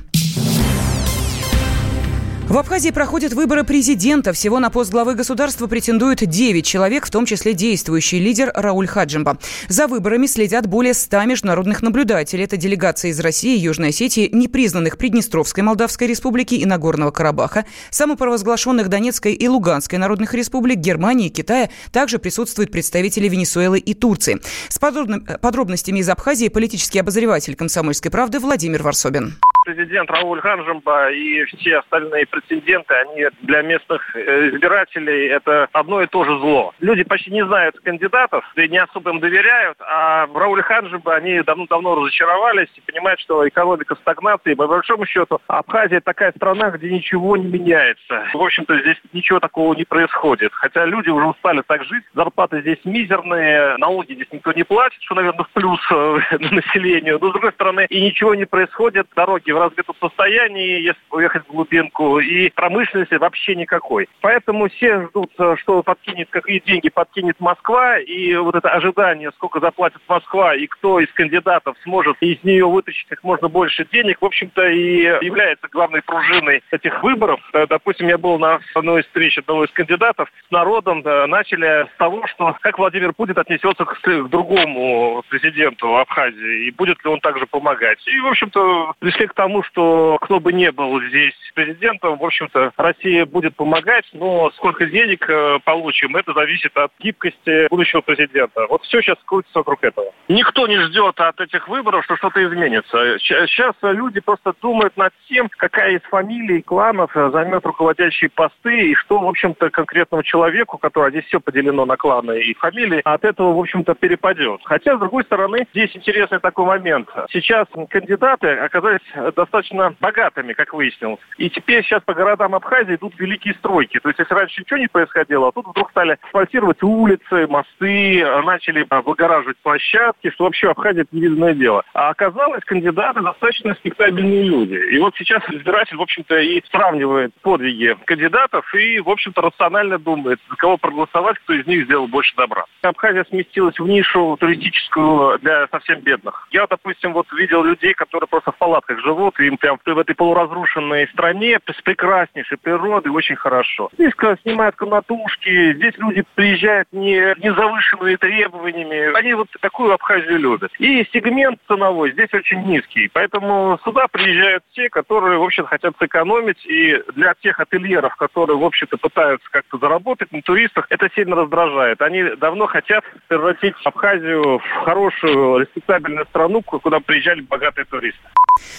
В 2.53 2.57
Абхазии 2.59 2.91
проходят 2.91 3.33
выборы 3.33 3.63
президента. 3.63 4.31
Всего 4.31 4.59
на 4.59 4.69
пост 4.69 4.91
главы 4.91 5.15
государства 5.15 5.65
претендуют 5.65 6.19
9 6.19 6.63
человек, 6.63 7.07
в 7.07 7.09
том 7.09 7.25
числе 7.25 7.55
действующий 7.55 8.19
лидер 8.19 8.51
Рауль 8.53 8.85
Хаджимба. 8.85 9.39
За 9.69 9.87
выборами 9.87 10.27
следят 10.27 10.67
более 10.67 10.93
100 10.93 11.23
международных 11.23 11.81
наблюдателей. 11.81 12.43
Это 12.43 12.55
делегации 12.55 13.09
из 13.09 13.19
России, 13.19 13.57
Южной 13.57 13.89
Осетии, 13.89 14.29
непризнанных 14.31 14.99
Приднестровской 14.99 15.63
Молдавской 15.63 16.05
Республики 16.05 16.53
и 16.53 16.63
Нагорного 16.67 17.09
Карабаха, 17.09 17.65
самопровозглашенных 17.89 18.87
Донецкой 18.87 19.33
и 19.33 19.47
Луганской 19.47 19.97
народных 19.97 20.35
республик, 20.35 20.77
Германии 20.77 21.29
и 21.29 21.31
Китая. 21.31 21.71
Также 21.91 22.19
присутствуют 22.19 22.71
представители 22.71 23.27
Венесуэлы 23.29 23.79
и 23.79 23.95
Турции. 23.95 24.39
С 24.69 24.77
подробностями 24.77 26.01
из 26.01 26.09
Абхазии 26.09 26.49
политический 26.49 26.99
обозреватель 26.99 27.55
«Комсомольской 27.55 28.11
правды» 28.11 28.37
Владимир 28.37 28.83
Варсобин 28.83 29.37
президент 29.63 30.09
Рауль 30.11 30.41
Ханжемба 30.41 31.11
и 31.11 31.43
все 31.45 31.77
остальные 31.77 32.25
претенденты, 32.27 32.93
они 32.93 33.27
для 33.41 33.61
местных 33.61 34.15
э, 34.15 34.49
избирателей 34.49 35.27
это 35.27 35.67
одно 35.71 36.01
и 36.01 36.07
то 36.07 36.23
же 36.23 36.37
зло. 36.39 36.73
Люди 36.79 37.03
почти 37.03 37.31
не 37.31 37.45
знают 37.45 37.79
кандидатов 37.79 38.45
и 38.55 38.67
не 38.67 38.77
особо 38.77 39.11
им 39.11 39.19
доверяют, 39.19 39.77
а 39.79 40.27
в 40.27 40.37
Рауле 40.37 40.63
Ханжемба 40.63 41.15
они 41.15 41.41
давно-давно 41.41 41.95
разочаровались 41.95 42.69
и 42.75 42.81
понимают, 42.81 43.19
что 43.19 43.47
экономика 43.47 43.95
стагнации. 43.95 44.53
По 44.53 44.67
большому 44.67 45.05
счету, 45.05 45.39
Абхазия 45.47 46.01
такая 46.01 46.31
страна, 46.33 46.71
где 46.71 46.89
ничего 46.91 47.37
не 47.37 47.47
меняется. 47.47 48.25
В 48.33 48.41
общем-то, 48.41 48.79
здесь 48.79 48.97
ничего 49.13 49.39
такого 49.39 49.73
не 49.73 49.85
происходит. 49.85 50.51
Хотя 50.53 50.85
люди 50.85 51.09
уже 51.09 51.27
устали 51.27 51.61
так 51.65 51.83
жить, 51.85 52.03
зарплаты 52.13 52.61
здесь 52.61 52.79
мизерные, 52.83 53.77
налоги 53.77 54.13
здесь 54.13 54.27
никто 54.31 54.51
не 54.51 54.63
платит, 54.63 55.01
что, 55.01 55.15
наверное, 55.15 55.45
в 55.45 55.49
плюс 55.49 55.79
э, 55.91 56.19
населению. 56.51 57.19
Но, 57.21 57.29
с 57.29 57.31
другой 57.31 57.51
стороны, 57.53 57.85
и 57.89 58.01
ничего 58.01 58.35
не 58.35 58.45
происходит, 58.45 59.07
дороги 59.15 59.52
в 59.53 59.59
разбитом 59.59 59.95
состоянии, 59.99 60.81
если 60.81 61.01
уехать 61.11 61.43
в 61.43 61.51
глубинку, 61.51 62.19
и 62.19 62.49
промышленности 62.49 63.15
вообще 63.15 63.55
никакой. 63.55 64.09
Поэтому 64.21 64.69
все 64.69 65.07
ждут, 65.07 65.31
э, 65.37 65.55
что 65.61 65.83
подкинет, 65.83 66.29
какие 66.29 66.59
деньги 66.59 66.89
подкинет 66.89 67.39
Москва, 67.39 67.99
и 67.99 68.35
вот 68.35 68.55
это 68.55 68.69
ожидание, 68.69 69.31
сколько 69.35 69.59
заплатит 69.59 70.01
Москва, 70.07 70.55
и 70.55 70.67
кто 70.67 70.99
из 70.99 71.11
кандидатов 71.13 71.75
сможет 71.83 72.17
из 72.21 72.43
нее 72.43 72.65
вытащить 72.65 73.07
как 73.07 73.23
можно 73.23 73.47
больше 73.47 73.85
денег, 73.91 74.17
в 74.21 74.25
общем-то, 74.25 74.67
и 74.67 75.01
является 75.25 75.67
главной 75.69 76.01
пружиной 76.01 76.63
этих 76.71 77.01
выборов. 77.03 77.39
Э, 77.53 77.65
допустим, 77.67 78.07
я 78.07 78.17
был 78.17 78.39
на 78.39 78.59
одной 78.73 79.01
из 79.01 79.05
встреч 79.05 79.37
одного 79.37 79.65
из 79.65 79.71
кандидатов 79.71 80.29
с 80.47 80.51
народом, 80.51 81.01
начали 81.03 81.87
с 81.93 81.97
того, 81.97 82.25
что 82.27 82.55
как 82.61 82.77
Владимир 82.79 83.13
Путин 83.13 83.37
отнесется 83.37 83.85
к, 83.85 83.99
к 84.01 84.29
другому 84.29 85.23
президенту 85.29 85.97
Абхазии, 85.97 86.67
и 86.67 86.71
будет 86.71 87.03
ли 87.03 87.09
он 87.09 87.19
также 87.19 87.45
помогать. 87.45 87.99
И, 88.07 88.19
в 88.19 88.27
общем-то, 88.27 88.93
пришли 88.99 89.27
к 89.27 89.33
тому, 89.33 89.42
тому, 89.43 89.61
что 89.63 90.17
кто 90.21 90.39
бы 90.39 90.53
ни 90.53 90.69
был 90.69 91.01
здесь 91.01 91.33
президентом, 91.53 92.17
в 92.17 92.23
общем-то, 92.23 92.71
Россия 92.77 93.25
будет 93.25 93.55
помогать, 93.57 94.05
но 94.13 94.49
сколько 94.51 94.85
денег 94.85 95.29
э, 95.29 95.59
получим, 95.65 96.15
это 96.15 96.33
зависит 96.33 96.75
от 96.77 96.91
гибкости 96.99 97.67
будущего 97.69 97.99
президента. 97.99 98.65
Вот 98.69 98.83
все 98.83 99.01
сейчас 99.01 99.17
крутится 99.25 99.59
вокруг 99.59 99.83
этого. 99.83 100.13
Никто 100.29 100.65
не 100.67 100.77
ждет 100.77 101.19
от 101.19 101.41
этих 101.41 101.67
выборов, 101.67 102.05
что 102.05 102.15
что-то 102.15 102.41
изменится. 102.43 103.19
Сейчас 103.19 103.75
люди 103.81 104.21
просто 104.21 104.53
думают 104.61 104.95
над 104.95 105.11
тем, 105.27 105.49
какая 105.57 105.97
из 105.97 106.01
фамилий, 106.03 106.61
кланов 106.61 107.11
займет 107.13 107.65
руководящие 107.65 108.29
посты 108.29 108.91
и 108.91 108.95
что, 108.95 109.19
в 109.19 109.27
общем-то, 109.27 109.69
конкретному 109.69 110.23
человеку, 110.23 110.77
который 110.77 111.11
здесь 111.11 111.25
все 111.25 111.41
поделено 111.41 111.85
на 111.85 111.97
кланы 111.97 112.39
и 112.39 112.53
фамилии, 112.53 113.01
от 113.03 113.25
этого, 113.25 113.53
в 113.53 113.59
общем-то, 113.59 113.93
перепадет. 113.95 114.61
Хотя, 114.63 114.95
с 114.95 114.99
другой 114.99 115.25
стороны, 115.25 115.67
здесь 115.73 115.93
интересный 115.95 116.39
такой 116.39 116.65
момент. 116.65 117.09
Сейчас 117.29 117.67
кандидаты 117.89 118.47
оказались 118.47 119.01
достаточно 119.35 119.95
богатыми, 119.99 120.53
как 120.53 120.73
выяснилось. 120.73 121.19
И 121.37 121.49
теперь 121.49 121.83
сейчас 121.83 122.01
по 122.03 122.13
городам 122.13 122.55
Абхазии 122.55 122.95
идут 122.95 123.13
великие 123.19 123.53
стройки. 123.55 123.99
То 123.99 124.09
есть, 124.09 124.19
если 124.19 124.33
раньше 124.33 124.61
ничего 124.61 124.79
не 124.79 124.87
происходило, 124.87 125.47
а 125.47 125.51
тут 125.51 125.67
вдруг 125.67 125.91
стали 125.91 126.17
асфальтировать 126.23 126.81
улицы, 126.83 127.47
мосты, 127.47 128.25
начали 128.43 128.85
облагораживать 128.89 129.57
площадки, 129.57 130.31
что 130.31 130.45
вообще 130.45 130.69
Абхазия 130.69 131.03
это 131.03 131.15
невиданное 131.15 131.53
дело. 131.53 131.83
А 131.93 132.09
оказалось, 132.09 132.63
кандидаты 132.63 133.21
достаточно 133.21 133.69
респектабельные 133.69 134.43
люди. 134.43 134.75
И 134.95 134.99
вот 134.99 135.15
сейчас 135.15 135.43
избиратель, 135.49 135.97
в 135.97 136.01
общем-то, 136.01 136.37
и 136.39 136.61
сравнивает 136.69 137.33
подвиги 137.41 137.95
кандидатов 138.05 138.73
и, 138.75 138.99
в 138.99 139.09
общем-то, 139.09 139.41
рационально 139.41 139.97
думает, 139.99 140.39
за 140.49 140.55
кого 140.55 140.77
проголосовать, 140.77 141.37
кто 141.39 141.53
из 141.53 141.65
них 141.67 141.85
сделал 141.85 142.07
больше 142.07 142.35
добра. 142.35 142.65
Абхазия 142.81 143.25
сместилась 143.29 143.79
в 143.79 143.87
нишу 143.87 144.37
туристическую 144.39 145.39
для 145.39 145.67
совсем 145.67 146.01
бедных. 146.01 146.47
Я, 146.51 146.67
допустим, 146.67 147.13
вот 147.13 147.31
видел 147.33 147.63
людей, 147.63 147.93
которые 147.93 148.27
просто 148.27 148.51
в 148.51 148.57
палатках 148.57 148.99
живут, 149.01 149.22
и 149.29 149.45
им 149.45 149.57
прям 149.57 149.79
в 149.83 149.97
этой 149.97 150.15
полуразрушенной 150.15 151.07
стране 151.09 151.59
с 151.65 151.81
прекраснейшей 151.81 152.57
природой 152.57 153.11
очень 153.11 153.35
хорошо. 153.35 153.89
Здесь 153.93 154.13
снимают 154.43 154.75
комнатушки, 154.75 155.73
здесь 155.73 155.93
люди 155.97 156.23
приезжают 156.35 156.87
не, 156.91 157.33
не 157.41 157.53
завышенными 157.53 158.15
требованиями. 158.15 159.17
Они 159.17 159.33
вот 159.33 159.47
такую 159.61 159.93
Абхазию 159.93 160.39
любят. 160.39 160.71
И 160.79 161.07
сегмент 161.13 161.59
ценовой 161.67 162.11
здесь 162.11 162.33
очень 162.33 162.63
низкий. 162.63 163.09
Поэтому 163.13 163.79
сюда 163.83 164.07
приезжают 164.07 164.63
те, 164.73 164.89
которые, 164.89 165.37
в 165.39 165.43
общем, 165.43 165.65
хотят 165.65 165.93
сэкономить. 165.99 166.65
И 166.65 167.01
для 167.15 167.33
тех 167.35 167.59
ательеров, 167.59 168.15
которые, 168.15 168.57
в 168.57 168.63
общем-то, 168.63 168.97
пытаются 168.97 169.47
как-то 169.51 169.77
заработать 169.77 170.31
на 170.31 170.41
туристах, 170.41 170.87
это 170.89 171.09
сильно 171.15 171.35
раздражает. 171.35 172.01
Они 172.01 172.23
давно 172.37 172.67
хотят 172.67 173.03
превратить 173.27 173.75
Абхазию 173.83 174.59
в 174.59 174.85
хорошую, 174.85 175.59
респектабельную 175.59 176.25
страну, 176.25 176.61
куда 176.61 176.99
приезжали 176.99 177.41
богатые 177.41 177.85
туристы. 177.85 178.21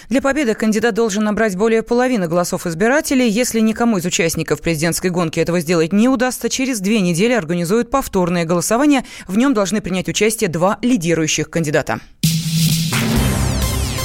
Для 0.08 0.20
победы 0.34 0.54
кандидат 0.54 0.94
должен 0.94 1.22
набрать 1.22 1.56
более 1.56 1.84
половины 1.84 2.26
голосов 2.26 2.66
избирателей. 2.66 3.28
Если 3.28 3.60
никому 3.60 3.98
из 3.98 4.04
участников 4.04 4.60
президентской 4.62 5.12
гонки 5.12 5.38
этого 5.38 5.60
сделать 5.60 5.92
не 5.92 6.08
удастся, 6.08 6.48
через 6.48 6.80
две 6.80 7.00
недели 7.00 7.32
организуют 7.32 7.88
повторное 7.88 8.44
голосование. 8.44 9.04
В 9.28 9.38
нем 9.38 9.54
должны 9.54 9.80
принять 9.80 10.08
участие 10.08 10.50
два 10.50 10.78
лидирующих 10.82 11.50
кандидата. 11.50 12.00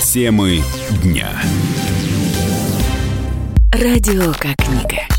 Темы 0.03 0.59
дня. 1.03 1.29
Радио 3.73 4.31
как 4.33 4.55
книга. 4.57 5.18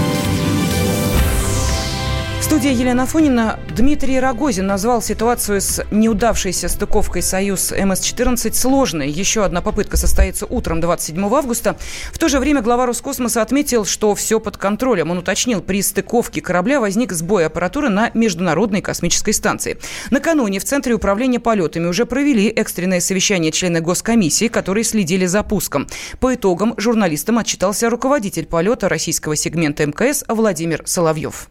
студии 2.43 2.73
Елена 2.73 3.05
Фонина. 3.05 3.59
Дмитрий 3.75 4.19
Рогозин 4.19 4.65
назвал 4.65 5.01
ситуацию 5.03 5.61
с 5.61 5.85
неудавшейся 5.91 6.69
стыковкой 6.69 7.21
«Союз 7.21 7.71
МС-14» 7.71 8.53
сложной. 8.53 9.09
Еще 9.11 9.45
одна 9.45 9.61
попытка 9.61 9.95
состоится 9.95 10.47
утром 10.47 10.81
27 10.81 11.23
августа. 11.23 11.77
В 12.11 12.17
то 12.17 12.29
же 12.29 12.39
время 12.39 12.63
глава 12.63 12.87
Роскосмоса 12.87 13.43
отметил, 13.43 13.85
что 13.85 14.15
все 14.15 14.39
под 14.39 14.57
контролем. 14.57 15.11
Он 15.11 15.19
уточнил, 15.19 15.61
при 15.61 15.83
стыковке 15.83 16.41
корабля 16.41 16.79
возник 16.79 17.11
сбой 17.11 17.45
аппаратуры 17.45 17.89
на 17.89 18.09
Международной 18.15 18.81
космической 18.81 19.33
станции. 19.33 19.77
Накануне 20.09 20.59
в 20.59 20.63
Центре 20.63 20.95
управления 20.95 21.39
полетами 21.39 21.85
уже 21.85 22.07
провели 22.07 22.47
экстренное 22.47 23.01
совещание 23.01 23.51
члены 23.51 23.81
Госкомиссии, 23.81 24.47
которые 24.47 24.83
следили 24.83 25.27
за 25.27 25.43
пуском. 25.43 25.87
По 26.19 26.33
итогам 26.33 26.73
журналистам 26.77 27.37
отчитался 27.37 27.89
руководитель 27.89 28.47
полета 28.47 28.89
российского 28.89 29.35
сегмента 29.35 29.85
МКС 29.85 30.23
Владимир 30.27 30.81
Соловьев. 30.85 31.49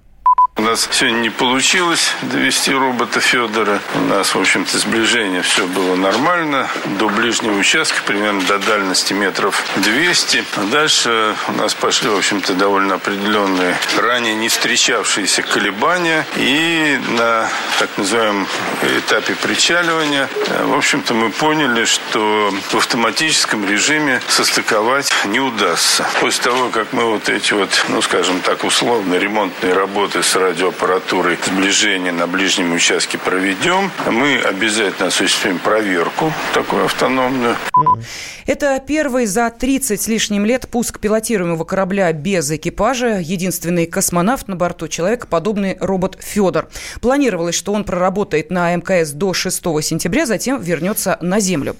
У 0.57 0.63
нас 0.63 0.89
сегодня 0.93 1.21
не 1.21 1.31
получилось 1.31 2.13
довести 2.21 2.75
робота 2.75 3.21
Федора. 3.21 3.81
У 3.95 4.01
нас, 4.01 4.35
в 4.35 4.39
общем-то, 4.39 4.79
сближение 4.79 5.41
все 5.41 5.67
было 5.67 5.97
нормально. 5.97 6.69
До 6.99 7.09
ближнего 7.09 7.57
участка, 7.57 8.03
примерно 8.05 8.43
до 8.43 8.59
дальности 8.59 9.15
метров 9.15 9.65
200. 9.77 10.45
А 10.57 10.61
дальше 10.65 11.35
у 11.49 11.53
нас 11.53 11.73
пошли, 11.73 12.11
в 12.11 12.17
общем-то, 12.17 12.53
довольно 12.55 12.97
определенные, 12.97 13.75
ранее 13.97 14.35
не 14.35 14.49
встречавшиеся 14.49 15.43
колебания. 15.43 16.27
И 16.37 17.01
на 17.09 17.49
так 17.79 17.97
называемом 17.97 18.47
этапе 18.99 19.35
причаливания, 19.37 20.29
в 20.65 20.77
общем-то, 20.77 21.15
мы 21.15 21.31
поняли, 21.31 21.87
что 21.87 22.53
в 22.71 22.75
автоматическом 22.75 23.67
режиме 23.67 24.21
состыковать 24.29 25.11
не 25.25 25.41
удастся. 25.41 26.07
После 26.21 26.43
того, 26.43 26.69
как 26.69 26.93
мы 26.93 27.05
вот 27.05 27.31
эти 27.31 27.55
вот, 27.55 27.71
ну, 27.89 28.03
скажем 28.03 28.41
так, 28.41 28.65
условно 28.65 29.15
ремонтные 29.15 29.73
работы 29.73 30.23
с 30.23 30.37
радиоаппаратурой 30.51 31.39
сближения 31.47 32.11
на 32.11 32.27
ближнем 32.27 32.73
участке 32.73 33.19
проведем. 33.19 33.89
Мы 34.11 34.37
обязательно 34.37 35.07
осуществим 35.07 35.61
проверку 35.61 36.33
такую 36.53 36.87
автономную. 36.87 37.57
Это 38.47 38.83
первый 38.87 39.27
за 39.27 39.51
30 39.51 40.01
с 40.01 40.09
лишним 40.09 40.45
лет 40.45 40.69
пуск 40.69 40.99
пилотируемого 41.01 41.65
корабля 41.65 42.13
без 42.13 42.51
экипажа. 42.51 43.21
Единственный 43.21 43.87
космонавт 43.87 44.49
на 44.49 44.57
борту 44.57 44.89
человекоподобный 44.89 45.77
робот 45.81 46.17
Федор. 46.21 46.69
Планировалось, 47.01 47.55
что 47.55 47.73
он 47.73 47.85
проработает 47.85 48.51
на 48.51 48.75
МКС 48.75 49.11
до 49.11 49.33
6 49.33 49.63
сентября, 49.83 50.27
затем 50.27 50.61
вернется 50.61 51.19
на 51.21 51.41
Землю. 51.41 51.77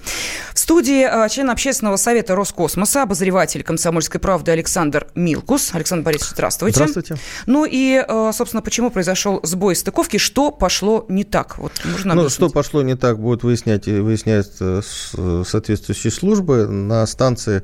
В 0.53 0.59
студии 0.59 1.03
а, 1.03 1.27
член 1.29 1.49
общественного 1.49 1.95
совета 1.95 2.35
Роскосмоса, 2.35 3.03
обозреватель 3.03 3.63
комсомольской 3.63 4.19
правды 4.19 4.51
Александр 4.51 5.07
Милкус. 5.15 5.71
Александр 5.73 6.05
Борисович, 6.05 6.33
здравствуйте. 6.33 6.75
Здравствуйте. 6.75 7.15
Ну 7.45 7.65
и, 7.65 8.03
а, 8.07 8.31
собственно, 8.33 8.61
почему 8.61 8.91
произошел 8.91 9.39
сбой 9.43 9.75
стыковки, 9.75 10.17
что 10.17 10.51
пошло 10.51 11.05
не 11.09 11.23
так? 11.23 11.57
Вот 11.57 11.73
нужно 11.85 12.13
ну, 12.13 12.29
что 12.29 12.49
пошло 12.49 12.81
не 12.81 12.95
так, 12.95 13.19
будет 13.19 13.43
выяснять, 13.43 13.87
выяснять 13.87 14.51
соответствующие 14.55 16.10
службы. 16.11 16.67
На 16.67 17.05
станции, 17.05 17.63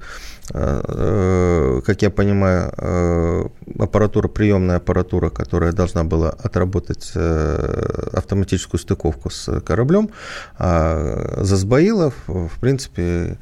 э, 0.53 0.81
э, 0.87 1.81
как 1.85 2.01
я 2.01 2.09
понимаю, 2.09 2.73
э, 2.77 3.47
аппаратура, 3.79 4.27
приемная 4.27 4.77
аппаратура, 4.77 5.29
которая 5.29 5.71
должна 5.71 6.03
была 6.03 6.29
отработать 6.29 7.11
автоматическую 7.15 8.79
стыковку 8.79 9.29
с 9.29 9.59
кораблем, 9.61 10.09
а 10.57 11.39
засбоила. 11.43 12.13
В 12.27 12.59
принципе, 12.59 13.37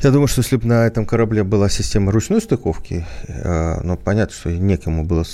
я 0.00 0.10
думаю, 0.10 0.28
что 0.28 0.40
если 0.42 0.56
бы 0.56 0.66
на 0.66 0.86
этом 0.86 1.06
корабле 1.06 1.44
была 1.44 1.68
система 1.68 2.12
ручной 2.12 2.40
стыковки, 2.40 3.06
ну, 3.82 3.96
понятно, 3.96 4.34
что 4.34 4.50
некому 4.50 5.04
было 5.04 5.24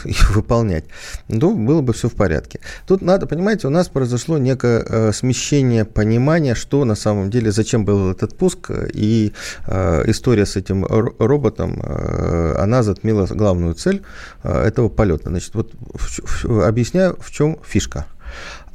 их 0.04 0.34
выполнять, 0.34 0.84
то 1.28 1.50
было 1.50 1.80
бы 1.80 1.92
все 1.92 2.08
в 2.08 2.14
порядке. 2.14 2.60
Тут 2.86 3.02
надо, 3.02 3.26
понимаете, 3.26 3.66
у 3.66 3.70
нас 3.70 3.88
произошло 3.88 4.38
некое 4.38 4.84
э, 4.86 5.12
смещение 5.12 5.84
понимания, 5.84 6.54
что 6.54 6.84
на 6.84 6.94
самом 6.94 7.30
деле, 7.30 7.50
зачем 7.50 7.84
был 7.84 8.10
этот 8.10 8.36
пуск, 8.36 8.70
и 8.92 9.32
э, 9.66 10.02
история 10.06 10.46
с 10.46 10.56
этим 10.56 10.84
роботом, 10.84 11.80
э, 11.82 12.56
она 12.58 12.82
затмила 12.82 13.26
главную 13.26 13.74
цель 13.74 14.02
этого 14.42 14.88
полета. 14.88 15.30
Значит, 15.30 15.54
вот 15.54 15.72
объясняю, 16.44 17.16
в 17.20 17.30
чем 17.30 17.58
фишка. 17.64 18.06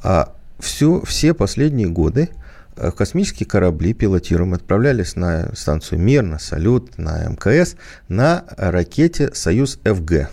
А 0.02 0.34
все 0.58 1.34
последние 1.34 1.88
годы 1.88 2.30
космические 2.96 3.46
корабли 3.46 3.92
пилотируемые 3.92 4.56
отправлялись 4.56 5.16
на 5.16 5.54
станцию 5.54 6.00
Мир, 6.00 6.22
на 6.22 6.38
Салют, 6.38 6.98
на 6.98 7.28
МКС 7.28 7.76
на 8.08 8.44
ракете 8.56 9.30
«Союз-ФГ». 9.34 10.30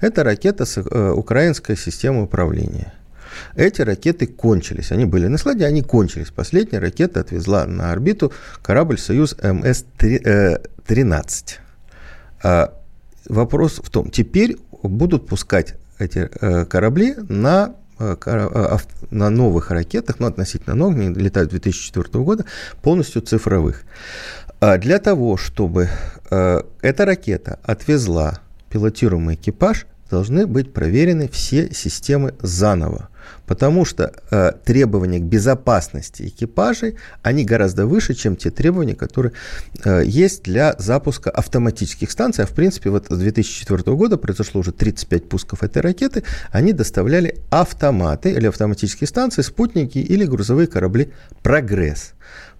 Это 0.00 0.24
ракета 0.24 0.64
с 0.64 0.78
э, 0.78 1.10
украинской 1.10 1.76
системы 1.76 2.22
управления. 2.22 2.94
Эти 3.56 3.82
ракеты 3.82 4.26
кончились. 4.26 4.90
Они 4.92 5.04
были 5.04 5.26
на 5.26 5.36
складе, 5.38 5.66
они 5.66 5.82
кончились. 5.82 6.30
Последняя 6.30 6.78
ракета 6.78 7.20
отвезла 7.20 7.66
на 7.66 7.92
орбиту 7.92 8.32
корабль 8.62 8.98
«Союз 8.98 9.36
МС-13». 9.42 11.28
А 12.42 12.72
вопрос 13.28 13.80
в 13.82 13.90
том, 13.90 14.10
теперь 14.10 14.56
будут 14.82 15.26
пускать 15.26 15.74
эти 15.98 16.30
э, 16.40 16.64
корабли 16.64 17.16
на 17.28 17.74
на 19.10 19.28
новых 19.28 19.72
ракетах, 19.72 20.20
ну, 20.20 20.28
относительно 20.28 20.76
новых, 20.76 20.98
они 20.98 21.12
летают 21.14 21.50
2004 21.50 22.22
года, 22.22 22.44
полностью 22.80 23.22
цифровых. 23.22 23.82
Для 24.60 25.00
того, 25.00 25.36
чтобы 25.36 25.88
эта 26.30 27.04
ракета 27.04 27.58
отвезла 27.64 28.38
пилотируемый 28.70 29.34
экипаж, 29.34 29.86
должны 30.10 30.46
быть 30.46 30.72
проверены 30.72 31.28
все 31.28 31.72
системы 31.72 32.34
заново. 32.40 33.08
Потому 33.46 33.84
что 33.84 34.12
э, 34.30 34.52
требования 34.64 35.18
к 35.18 35.22
безопасности 35.22 36.22
экипажей, 36.28 36.96
они 37.22 37.44
гораздо 37.44 37.86
выше, 37.86 38.14
чем 38.14 38.36
те 38.36 38.50
требования, 38.50 38.94
которые 38.94 39.32
э, 39.84 40.02
есть 40.06 40.44
для 40.44 40.74
запуска 40.78 41.30
автоматических 41.30 42.10
станций. 42.10 42.44
А 42.44 42.46
в 42.46 42.52
принципе, 42.52 42.88
вот 42.88 43.06
с 43.08 43.18
2004 43.18 43.82
года 43.96 44.16
произошло 44.16 44.60
уже 44.60 44.72
35 44.72 45.28
пусков 45.28 45.62
этой 45.62 45.82
ракеты. 45.82 46.24
Они 46.50 46.72
доставляли 46.72 47.36
автоматы 47.50 48.30
или 48.30 48.46
автоматические 48.46 49.08
станции, 49.08 49.42
спутники 49.42 49.98
или 49.98 50.24
грузовые 50.24 50.66
корабли 50.66 51.12
«Прогресс». 51.42 52.12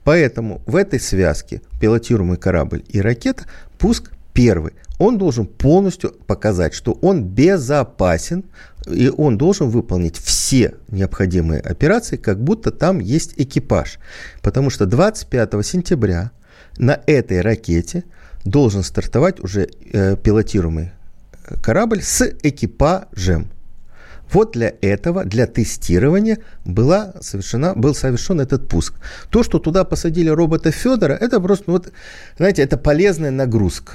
Поэтому 0.05 0.62
в 0.67 0.77
этой 0.77 1.00
связке 1.00 1.61
пилотируемый 1.81 2.37
корабль 2.38 2.83
и 2.88 3.00
ракета 3.00 3.45
пуск 3.79 4.11
первый 4.33 4.73
он 4.99 5.19
должен 5.19 5.47
полностью 5.47 6.11
показать, 6.26 6.75
что 6.75 6.93
он 6.93 7.25
безопасен, 7.25 8.45
и 8.87 9.09
он 9.09 9.38
должен 9.38 9.69
выполнить 9.69 10.17
все 10.17 10.75
необходимые 10.88 11.61
операции, 11.61 12.17
как 12.17 12.43
будто 12.43 12.71
там 12.71 12.99
есть 12.99 13.35
экипаж. 13.37 13.99
Потому 14.43 14.71
что 14.71 14.87
25 14.87 15.67
сентября 15.67 16.33
на 16.78 17.00
этой 17.07 17.40
ракете 17.40 18.05
должен 18.45 18.83
стартовать 18.83 19.40
уже 19.40 19.69
э, 19.93 20.17
пилотируемый 20.17 20.93
корабль 21.62 22.02
с 22.02 22.23
экипажем. 22.43 23.50
Вот 24.33 24.52
для 24.52 24.75
этого, 24.83 25.25
для 25.25 25.47
тестирования 25.47 26.38
была 26.64 27.14
совершена, 27.21 27.75
был 27.75 27.95
совершен 27.95 28.40
этот 28.40 28.69
пуск. 28.69 28.95
То, 29.31 29.43
что 29.43 29.59
туда 29.59 29.85
посадили 29.85 30.28
робота 30.28 30.71
Федора, 30.71 31.14
это 31.14 31.40
просто, 31.40 31.64
ну 31.67 31.73
вот, 31.75 31.93
знаете, 32.37 32.62
это 32.62 32.76
полезная 32.76 33.31
нагрузка. 33.31 33.95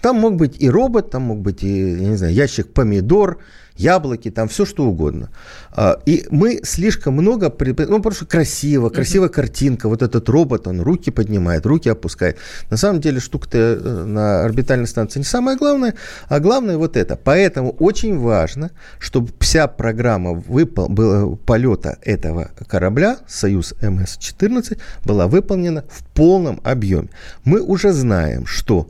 Там 0.00 0.16
мог 0.16 0.36
быть 0.36 0.56
и 0.58 0.68
робот, 0.68 1.10
там 1.10 1.22
мог 1.22 1.40
быть 1.40 1.62
и, 1.62 1.90
я 1.90 2.08
не 2.08 2.16
знаю, 2.16 2.32
ящик 2.32 2.72
помидор, 2.72 3.38
яблоки, 3.80 4.30
там 4.30 4.48
все 4.48 4.64
что 4.64 4.84
угодно. 4.84 5.30
А, 5.72 5.98
и 6.06 6.26
мы 6.30 6.60
слишком 6.62 7.14
много, 7.14 7.52
ну, 7.58 7.96
потому 7.98 8.12
что 8.12 8.26
красиво, 8.26 8.90
красивая 8.90 9.28
uh-huh. 9.28 9.32
картинка, 9.32 9.88
вот 9.88 10.02
этот 10.02 10.28
робот, 10.28 10.66
он 10.66 10.80
руки 10.80 11.10
поднимает, 11.10 11.66
руки 11.66 11.88
опускает. 11.88 12.36
На 12.70 12.76
самом 12.76 13.00
деле 13.00 13.20
штука-то 13.20 13.58
э, 13.58 14.04
на 14.04 14.44
орбитальной 14.44 14.86
станции 14.86 15.20
не 15.20 15.24
самое 15.24 15.56
главное, 15.56 15.94
а 16.28 16.40
главное 16.40 16.76
вот 16.76 16.96
это. 16.96 17.16
Поэтому 17.16 17.70
очень 17.78 18.18
важно, 18.18 18.70
чтобы 18.98 19.30
вся 19.40 19.66
программа 19.66 20.32
выпол- 20.32 20.88
было, 20.88 21.36
полета 21.36 21.98
этого 22.02 22.50
корабля, 22.68 23.18
Союз 23.26 23.74
МС-14, 23.80 24.78
была 25.04 25.26
выполнена 25.26 25.84
в 25.90 26.04
полном 26.14 26.60
объеме. 26.64 27.08
Мы 27.44 27.60
уже 27.60 27.92
знаем, 27.92 28.46
что 28.46 28.88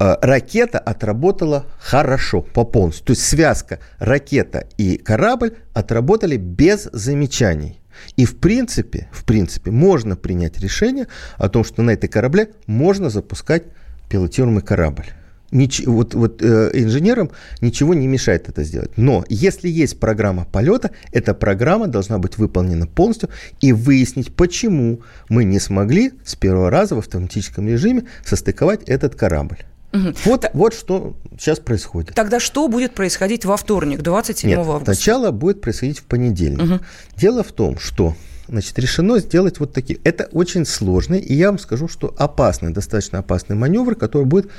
ракета 0.00 0.78
отработала 0.78 1.66
хорошо, 1.78 2.40
по 2.40 2.64
полностью. 2.64 3.06
То 3.06 3.10
есть 3.12 3.22
связка 3.22 3.80
ракета 3.98 4.66
и 4.78 4.96
корабль 4.96 5.54
отработали 5.74 6.36
без 6.36 6.88
замечаний. 6.92 7.80
И 8.16 8.24
в 8.24 8.38
принципе, 8.38 9.08
в 9.12 9.24
принципе, 9.24 9.70
можно 9.70 10.16
принять 10.16 10.58
решение 10.58 11.06
о 11.36 11.48
том, 11.48 11.64
что 11.64 11.82
на 11.82 11.90
этой 11.90 12.08
корабле 12.08 12.50
можно 12.66 13.10
запускать 13.10 13.64
пилотируемый 14.08 14.62
корабль. 14.62 15.06
Нич, 15.52 15.82
вот, 15.84 16.14
вот 16.14 16.42
э, 16.42 16.70
инженерам 16.74 17.30
ничего 17.60 17.92
не 17.92 18.06
мешает 18.06 18.48
это 18.48 18.62
сделать. 18.62 18.92
Но 18.96 19.24
если 19.28 19.68
есть 19.68 19.98
программа 19.98 20.44
полета, 20.44 20.92
эта 21.10 21.34
программа 21.34 21.88
должна 21.88 22.18
быть 22.18 22.38
выполнена 22.38 22.86
полностью 22.86 23.30
и 23.60 23.72
выяснить, 23.72 24.34
почему 24.34 25.00
мы 25.28 25.42
не 25.42 25.58
смогли 25.58 26.12
с 26.24 26.36
первого 26.36 26.70
раза 26.70 26.94
в 26.94 26.98
автоматическом 26.98 27.66
режиме 27.66 28.04
состыковать 28.24 28.84
этот 28.84 29.16
корабль. 29.16 29.58
Угу. 29.92 30.14
Вот, 30.24 30.40
Т- 30.42 30.50
вот 30.54 30.74
что 30.74 31.16
сейчас 31.38 31.58
происходит. 31.58 32.14
Тогда 32.14 32.38
что 32.38 32.68
будет 32.68 32.94
происходить 32.94 33.44
во 33.44 33.56
вторник, 33.56 34.02
27 34.02 34.50
Нет, 34.50 34.58
августа? 34.58 34.94
Сначала 34.94 35.30
будет 35.30 35.60
происходить 35.60 35.98
в 35.98 36.04
понедельник. 36.04 36.62
Угу. 36.62 36.80
Дело 37.16 37.42
в 37.42 37.52
том, 37.52 37.78
что 37.78 38.14
значит, 38.48 38.78
решено 38.78 39.18
сделать 39.18 39.60
вот 39.60 39.72
такие. 39.72 39.98
Это 40.04 40.28
очень 40.32 40.66
сложный, 40.66 41.20
и 41.20 41.34
я 41.34 41.46
вам 41.48 41.58
скажу, 41.58 41.88
что 41.88 42.14
опасный, 42.18 42.72
достаточно 42.72 43.18
опасный 43.18 43.56
маневр, 43.56 43.94
который 43.94 44.26
будет 44.26 44.50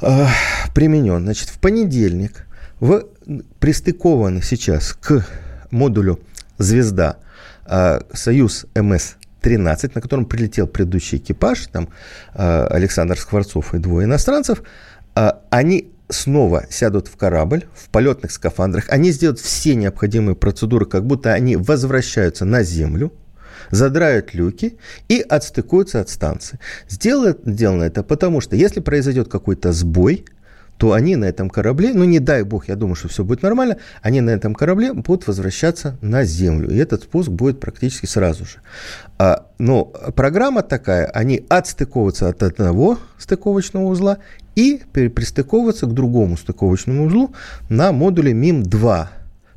э, 0.00 0.26
применен. 0.74 1.22
Значит, 1.22 1.48
в 1.48 1.58
понедельник 1.58 2.46
в, 2.80 3.04
пристыкован 3.58 4.42
сейчас 4.42 4.92
к 4.92 5.26
модулю 5.70 6.20
«Звезда» 6.58 7.16
э, 7.66 8.00
«Союз 8.12 8.66
МС 8.74 9.16
13, 9.40 9.94
на 9.94 10.00
котором 10.00 10.24
прилетел 10.24 10.66
предыдущий 10.66 11.18
экипаж, 11.18 11.66
там 11.66 11.88
э, 12.34 12.66
Александр 12.66 13.18
Скворцов 13.18 13.74
и 13.74 13.78
двое 13.78 14.06
иностранцев, 14.06 14.62
э, 15.16 15.32
они 15.50 15.92
снова 16.08 16.66
сядут 16.70 17.08
в 17.08 17.16
корабль 17.16 17.64
в 17.74 17.88
полетных 17.88 18.32
скафандрах, 18.32 18.88
они 18.88 19.12
сделают 19.12 19.40
все 19.40 19.74
необходимые 19.74 20.36
процедуры, 20.36 20.86
как 20.86 21.06
будто 21.06 21.32
они 21.32 21.56
возвращаются 21.56 22.44
на 22.44 22.62
Землю, 22.62 23.12
задрают 23.70 24.34
люки 24.34 24.78
и 25.08 25.20
отстыкуются 25.20 26.00
от 26.00 26.08
станции. 26.08 26.58
Сделано 26.88 27.84
это 27.84 28.02
потому, 28.02 28.40
что 28.40 28.56
если 28.56 28.80
произойдет 28.80 29.28
какой-то 29.28 29.72
сбой– 29.72 30.24
то 30.80 30.94
они 30.94 31.14
на 31.14 31.26
этом 31.26 31.50
корабле, 31.50 31.92
ну 31.92 32.04
не 32.04 32.20
дай 32.20 32.42
бог, 32.42 32.68
я 32.68 32.74
думаю, 32.74 32.94
что 32.94 33.08
все 33.08 33.22
будет 33.22 33.42
нормально, 33.42 33.76
они 34.00 34.22
на 34.22 34.30
этом 34.30 34.54
корабле 34.54 34.94
будут 34.94 35.26
возвращаться 35.26 35.98
на 36.00 36.24
Землю. 36.24 36.70
И 36.70 36.78
этот 36.78 37.02
спуск 37.02 37.28
будет 37.28 37.60
практически 37.60 38.06
сразу 38.06 38.46
же. 38.46 38.62
А, 39.18 39.44
но 39.58 39.84
программа 39.84 40.62
такая, 40.62 41.04
они 41.04 41.44
отстыковываются 41.50 42.30
от 42.30 42.42
одного 42.42 42.98
стыковочного 43.18 43.84
узла 43.84 44.20
и 44.56 44.80
пристыковываются 44.90 45.84
к 45.84 45.92
другому 45.92 46.38
стыковочному 46.38 47.04
узлу 47.04 47.34
на 47.68 47.92
модуле 47.92 48.32
МИМ-2. 48.32 48.70
То 48.70 49.08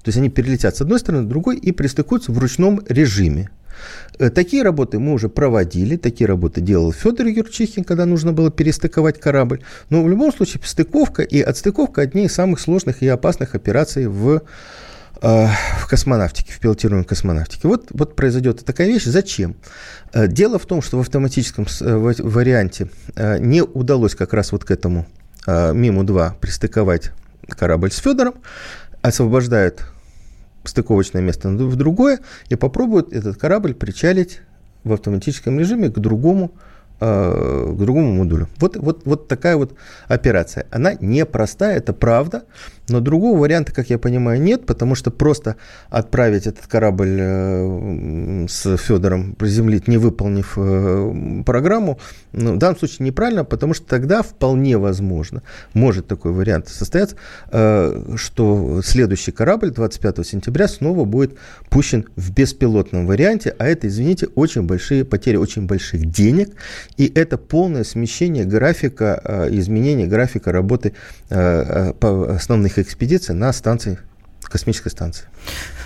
есть 0.03 0.17
они 0.17 0.29
перелетят 0.29 0.75
с 0.75 0.81
одной 0.81 0.99
стороны, 0.99 1.23
с 1.23 1.27
другой 1.27 1.55
и 1.55 1.71
пристыкуются 1.71 2.33
в 2.33 2.37
ручном 2.37 2.81
режиме. 2.89 3.49
Э, 4.19 4.29
такие 4.29 4.63
работы 4.63 4.99
мы 4.99 5.13
уже 5.13 5.29
проводили, 5.29 5.97
такие 5.97 6.27
работы 6.27 6.61
делал 6.61 6.91
Федор 6.91 7.27
Юрчихин, 7.27 7.83
когда 7.83 8.05
нужно 8.05 8.33
было 8.33 8.51
перестыковать 8.51 9.19
корабль. 9.19 9.61
Но 9.89 10.03
в 10.03 10.09
любом 10.09 10.33
случае 10.33 10.61
стыковка 10.65 11.21
и 11.21 11.41
отстыковка 11.41 12.01
одни 12.01 12.25
из 12.25 12.33
самых 12.33 12.59
сложных 12.59 13.01
и 13.01 13.07
опасных 13.07 13.55
операций 13.55 14.07
в 14.07 14.43
э, 15.21 15.47
в 15.79 15.87
космонавтике, 15.87 16.53
в 16.53 16.59
пилотируемой 16.59 17.05
космонавтике. 17.05 17.67
Вот, 17.67 17.87
вот 17.91 18.15
произойдет 18.15 18.63
такая 18.65 18.87
вещь. 18.87 19.05
Зачем? 19.05 19.55
Э, 20.13 20.27
дело 20.27 20.59
в 20.59 20.65
том, 20.65 20.81
что 20.81 20.97
в 20.97 21.01
автоматическом 21.01 21.65
варианте 21.79 22.89
не 23.39 23.61
удалось 23.61 24.15
как 24.15 24.33
раз 24.33 24.51
вот 24.51 24.63
к 24.63 24.71
этому 24.71 25.05
МИМу-2 25.45 26.33
пристыковать 26.39 27.11
корабль 27.49 27.91
с 27.91 27.97
Федором, 27.97 28.35
освобождают 29.01 29.83
стыковочное 30.63 31.21
место 31.21 31.49
в 31.49 31.75
другое 31.75 32.19
и 32.49 32.55
попробуют 32.55 33.13
этот 33.13 33.37
корабль 33.37 33.73
причалить 33.73 34.41
в 34.83 34.93
автоматическом 34.93 35.59
режиме 35.59 35.89
к 35.89 35.99
другому 35.99 36.51
к 36.99 37.75
другому 37.77 38.13
модулю. 38.13 38.47
Вот, 38.59 38.77
вот, 38.77 39.01
вот 39.05 39.27
такая 39.27 39.57
вот 39.57 39.73
операция. 40.07 40.65
Она 40.71 40.93
непростая, 40.99 41.77
это 41.77 41.91
правда, 41.93 42.43
но 42.89 42.99
другого 42.99 43.39
варианта, 43.39 43.71
как 43.71 43.89
я 43.89 43.97
понимаю, 43.97 44.41
нет, 44.41 44.65
потому 44.65 44.95
что 44.95 45.09
просто 45.11 45.55
отправить 45.89 46.47
этот 46.47 46.67
корабль 46.67 47.17
э, 47.19 48.45
с 48.49 48.77
Федором 48.77 49.35
приземлить, 49.35 49.87
не 49.87 49.97
выполнив 49.97 50.53
э, 50.57 51.43
программу, 51.45 51.99
ну, 52.33 52.55
в 52.55 52.57
данном 52.57 52.77
случае 52.77 53.05
неправильно, 53.07 53.45
потому 53.45 53.73
что 53.73 53.85
тогда 53.85 54.21
вполне 54.21 54.77
возможно, 54.77 55.43
может 55.73 56.07
такой 56.07 56.31
вариант 56.31 56.67
состояться, 56.67 57.15
что 58.15 58.81
следующий 58.83 59.31
корабль 59.31 59.71
25 59.71 60.25
сентября 60.25 60.67
снова 60.67 61.05
будет 61.05 61.37
пущен 61.69 62.05
в 62.15 62.31
беспилотном 62.31 63.07
варианте, 63.07 63.55
а 63.57 63.67
это, 63.67 63.87
извините, 63.87 64.27
очень 64.35 64.63
большие 64.63 65.05
потери, 65.05 65.37
очень 65.37 65.67
больших 65.67 66.05
денег, 66.05 66.49
и 66.97 67.11
это 67.13 67.37
полное 67.37 67.83
смещение 67.83 68.45
графика, 68.45 69.21
э, 69.23 69.49
изменение 69.51 70.07
графика 70.07 70.51
работы 70.51 70.93
э, 71.29 71.93
э, 72.01 72.35
основных 72.35 72.79
экспедиций 72.79 73.35
на 73.35 73.51
станции, 73.53 73.99
космической 74.43 74.89
станции. 74.89 75.25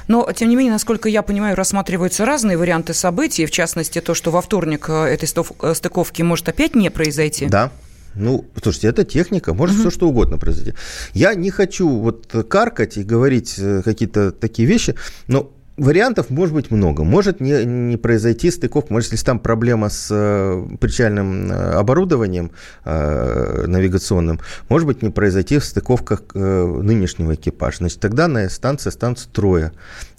Но, 0.07 0.29
тем 0.31 0.49
не 0.49 0.55
менее, 0.55 0.71
насколько 0.71 1.10
я 1.10 1.21
понимаю, 1.21 1.55
рассматриваются 1.55 2.25
разные 2.25 2.57
варианты 2.57 2.93
событий, 2.93 3.45
в 3.45 3.51
частности, 3.51 3.99
то, 3.99 4.13
что 4.13 4.31
во 4.31 4.41
вторник 4.41 4.89
этой 4.89 5.27
стыковки 5.27 6.21
может 6.21 6.47
опять 6.47 6.75
не 6.75 6.89
произойти. 6.89 7.47
Да, 7.47 7.71
ну, 8.15 8.45
слушайте, 8.62 8.88
это 8.88 9.03
техника, 9.03 9.53
может 9.53 9.75
угу. 9.75 9.81
все 9.81 9.91
что 9.91 10.07
угодно 10.07 10.38
произойти. 10.38 10.73
Я 11.13 11.36
не 11.36 11.51
хочу 11.51 11.89
вот 11.89 12.33
каркать 12.49 12.97
и 12.97 13.03
говорить 13.03 13.60
какие-то 13.83 14.31
такие 14.31 14.67
вещи, 14.67 14.95
но 15.27 15.51
Вариантов 15.77 16.31
может 16.31 16.55
быть 16.55 16.71
много. 16.71 17.03
Может 17.03 17.39
не, 17.39 17.63
не 17.63 17.97
произойти 17.97 18.49
стыковка, 18.49 18.91
может, 18.91 19.11
если 19.11 19.23
там 19.23 19.39
проблема 19.39 19.89
с 19.89 20.07
э, 20.09 20.65
причальным 20.79 21.51
э, 21.51 21.71
оборудованием 21.73 22.51
э, 22.83 23.65
навигационным, 23.67 24.39
может 24.69 24.87
быть, 24.87 25.03
не 25.03 25.11
произойти 25.11 25.59
в 25.59 25.65
стыковках 25.65 26.23
э, 26.33 26.65
нынешнего 26.81 27.35
экипажа. 27.35 27.77
Значит, 27.77 27.99
тогда 27.99 28.27
на 28.27 28.49
станции 28.49 28.89
останутся 28.89 29.29
трое 29.29 29.71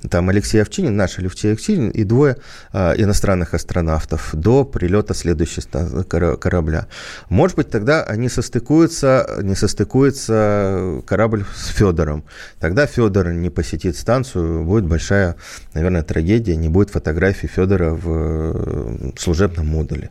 там 0.09 0.29
Алексей 0.29 0.63
Овчинин, 0.63 0.97
наш 0.97 1.19
Алексей 1.19 1.53
Овчинин 1.53 1.91
и 1.91 2.05
двое 2.05 2.37
а, 2.73 2.95
иностранных 2.97 3.55
астронавтов 3.55 4.31
до 4.33 4.65
прилета 4.65 5.13
следующего 5.13 6.05
корабля. 6.37 6.87
Может 7.29 7.57
быть, 7.57 7.71
тогда 7.71 8.05
они 8.05 8.29
состыкуются, 8.29 9.41
не 9.43 9.57
состыкуется 9.57 11.03
корабль 11.05 11.45
с 11.53 11.69
Федором. 11.69 12.25
Тогда 12.61 12.87
Федор 12.87 13.33
не 13.33 13.51
посетит 13.51 13.97
станцию, 13.97 14.63
будет 14.65 14.85
большая, 14.85 15.35
наверное, 15.75 16.03
трагедия, 16.03 16.55
не 16.55 16.69
будет 16.69 16.91
фотографии 16.91 17.49
Федора 17.49 17.91
в 17.91 18.05
э, 18.07 19.11
служебном 19.19 19.67
модуле. 19.67 20.11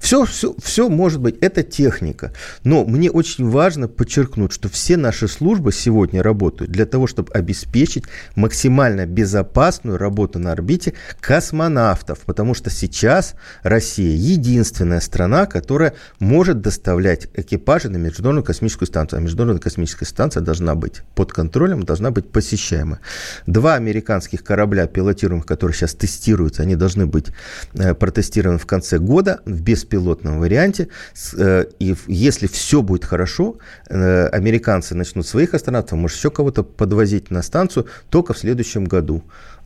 Все, 0.00 0.24
все, 0.24 0.54
все 0.60 0.88
может 0.88 1.20
быть, 1.20 1.38
это 1.40 1.62
техника. 1.62 2.32
Но 2.64 2.84
мне 2.84 3.08
очень 3.08 3.48
важно 3.48 3.86
подчеркнуть, 3.86 4.52
что 4.52 4.68
все 4.68 4.96
наши 4.96 5.28
службы 5.28 5.70
сегодня 5.72 6.24
работают 6.24 6.72
для 6.72 6.86
того, 6.86 7.06
чтобы 7.06 7.32
обеспечить 7.32 8.04
максимально 8.34 9.06
безопасную 9.28 9.98
работу 9.98 10.38
на 10.38 10.52
орбите 10.52 10.94
космонавтов, 11.20 12.20
потому 12.20 12.54
что 12.54 12.70
сейчас 12.70 13.34
Россия 13.62 14.16
единственная 14.16 15.00
страна, 15.00 15.44
которая 15.44 15.92
может 16.18 16.62
доставлять 16.62 17.28
экипажи 17.34 17.90
на 17.90 17.98
Международную 17.98 18.42
космическую 18.42 18.86
станцию. 18.86 19.18
А 19.18 19.20
Международная 19.20 19.60
космическая 19.60 20.06
станция 20.06 20.40
должна 20.40 20.74
быть 20.74 21.02
под 21.14 21.32
контролем, 21.32 21.82
должна 21.82 22.10
быть 22.10 22.32
посещаема. 22.32 23.00
Два 23.46 23.74
американских 23.74 24.42
корабля, 24.42 24.86
пилотируемых, 24.86 25.44
которые 25.44 25.76
сейчас 25.76 25.92
тестируются, 25.92 26.62
они 26.62 26.74
должны 26.74 27.04
быть 27.04 27.26
э, 27.74 27.92
протестированы 27.92 28.58
в 28.58 28.66
конце 28.66 28.98
года 28.98 29.40
в 29.44 29.60
беспилотном 29.60 30.38
варианте. 30.38 30.88
Э, 31.36 31.66
и 31.78 31.94
если 32.06 32.46
все 32.46 32.80
будет 32.80 33.04
хорошо, 33.04 33.58
э, 33.90 34.28
американцы 34.28 34.94
начнут 34.94 35.26
своих 35.26 35.52
астронавтов, 35.52 35.98
может, 35.98 36.16
еще 36.16 36.30
кого-то 36.30 36.62
подвозить 36.62 37.30
на 37.30 37.42
станцию 37.42 37.86
только 38.08 38.32
в 38.32 38.38
следующем 38.38 38.86
году. 38.86 39.17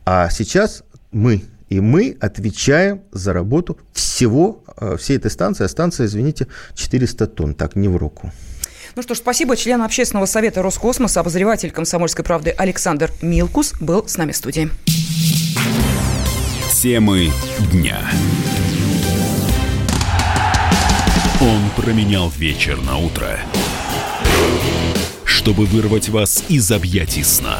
А 0.05 0.29
сейчас 0.29 0.83
мы 1.11 1.43
и 1.73 1.79
мы 1.79 2.15
отвечаем 2.19 3.01
за 3.11 3.33
работу 3.33 3.79
всего, 3.93 4.63
э, 4.77 4.95
всей 4.99 5.17
этой 5.17 5.31
станции. 5.31 5.63
А 5.63 5.67
станция, 5.67 6.05
извините, 6.05 6.45
400 6.75 7.25
тонн. 7.25 7.55
Так, 7.55 7.75
не 7.75 7.87
в 7.87 7.97
руку. 7.97 8.31
Ну 8.95 9.01
что 9.01 9.15
ж, 9.15 9.17
спасибо. 9.17 9.55
Член 9.55 9.81
общественного 9.81 10.27
совета 10.27 10.61
Роскосмоса, 10.61 11.21
обозреватель 11.21 11.71
комсомольской 11.71 12.23
правды 12.23 12.51
Александр 12.51 13.11
Милкус 13.23 13.73
был 13.79 14.07
с 14.07 14.17
нами 14.17 14.33
в 14.33 14.35
студии. 14.35 14.69
Темы 16.71 17.31
дня. 17.71 17.97
Он 21.41 21.61
променял 21.75 22.29
вечер 22.37 22.79
на 22.83 22.97
утро, 22.97 23.39
чтобы 25.25 25.65
вырвать 25.65 26.09
вас 26.09 26.43
из 26.49 26.71
объятий 26.71 27.23
сна. 27.23 27.59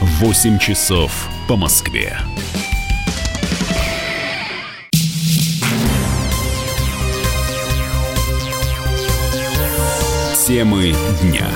8 0.00 0.58
часов 0.58 1.28
по 1.46 1.56
Москве. 1.56 2.18
Темы 10.46 10.94
дня 11.20 11.50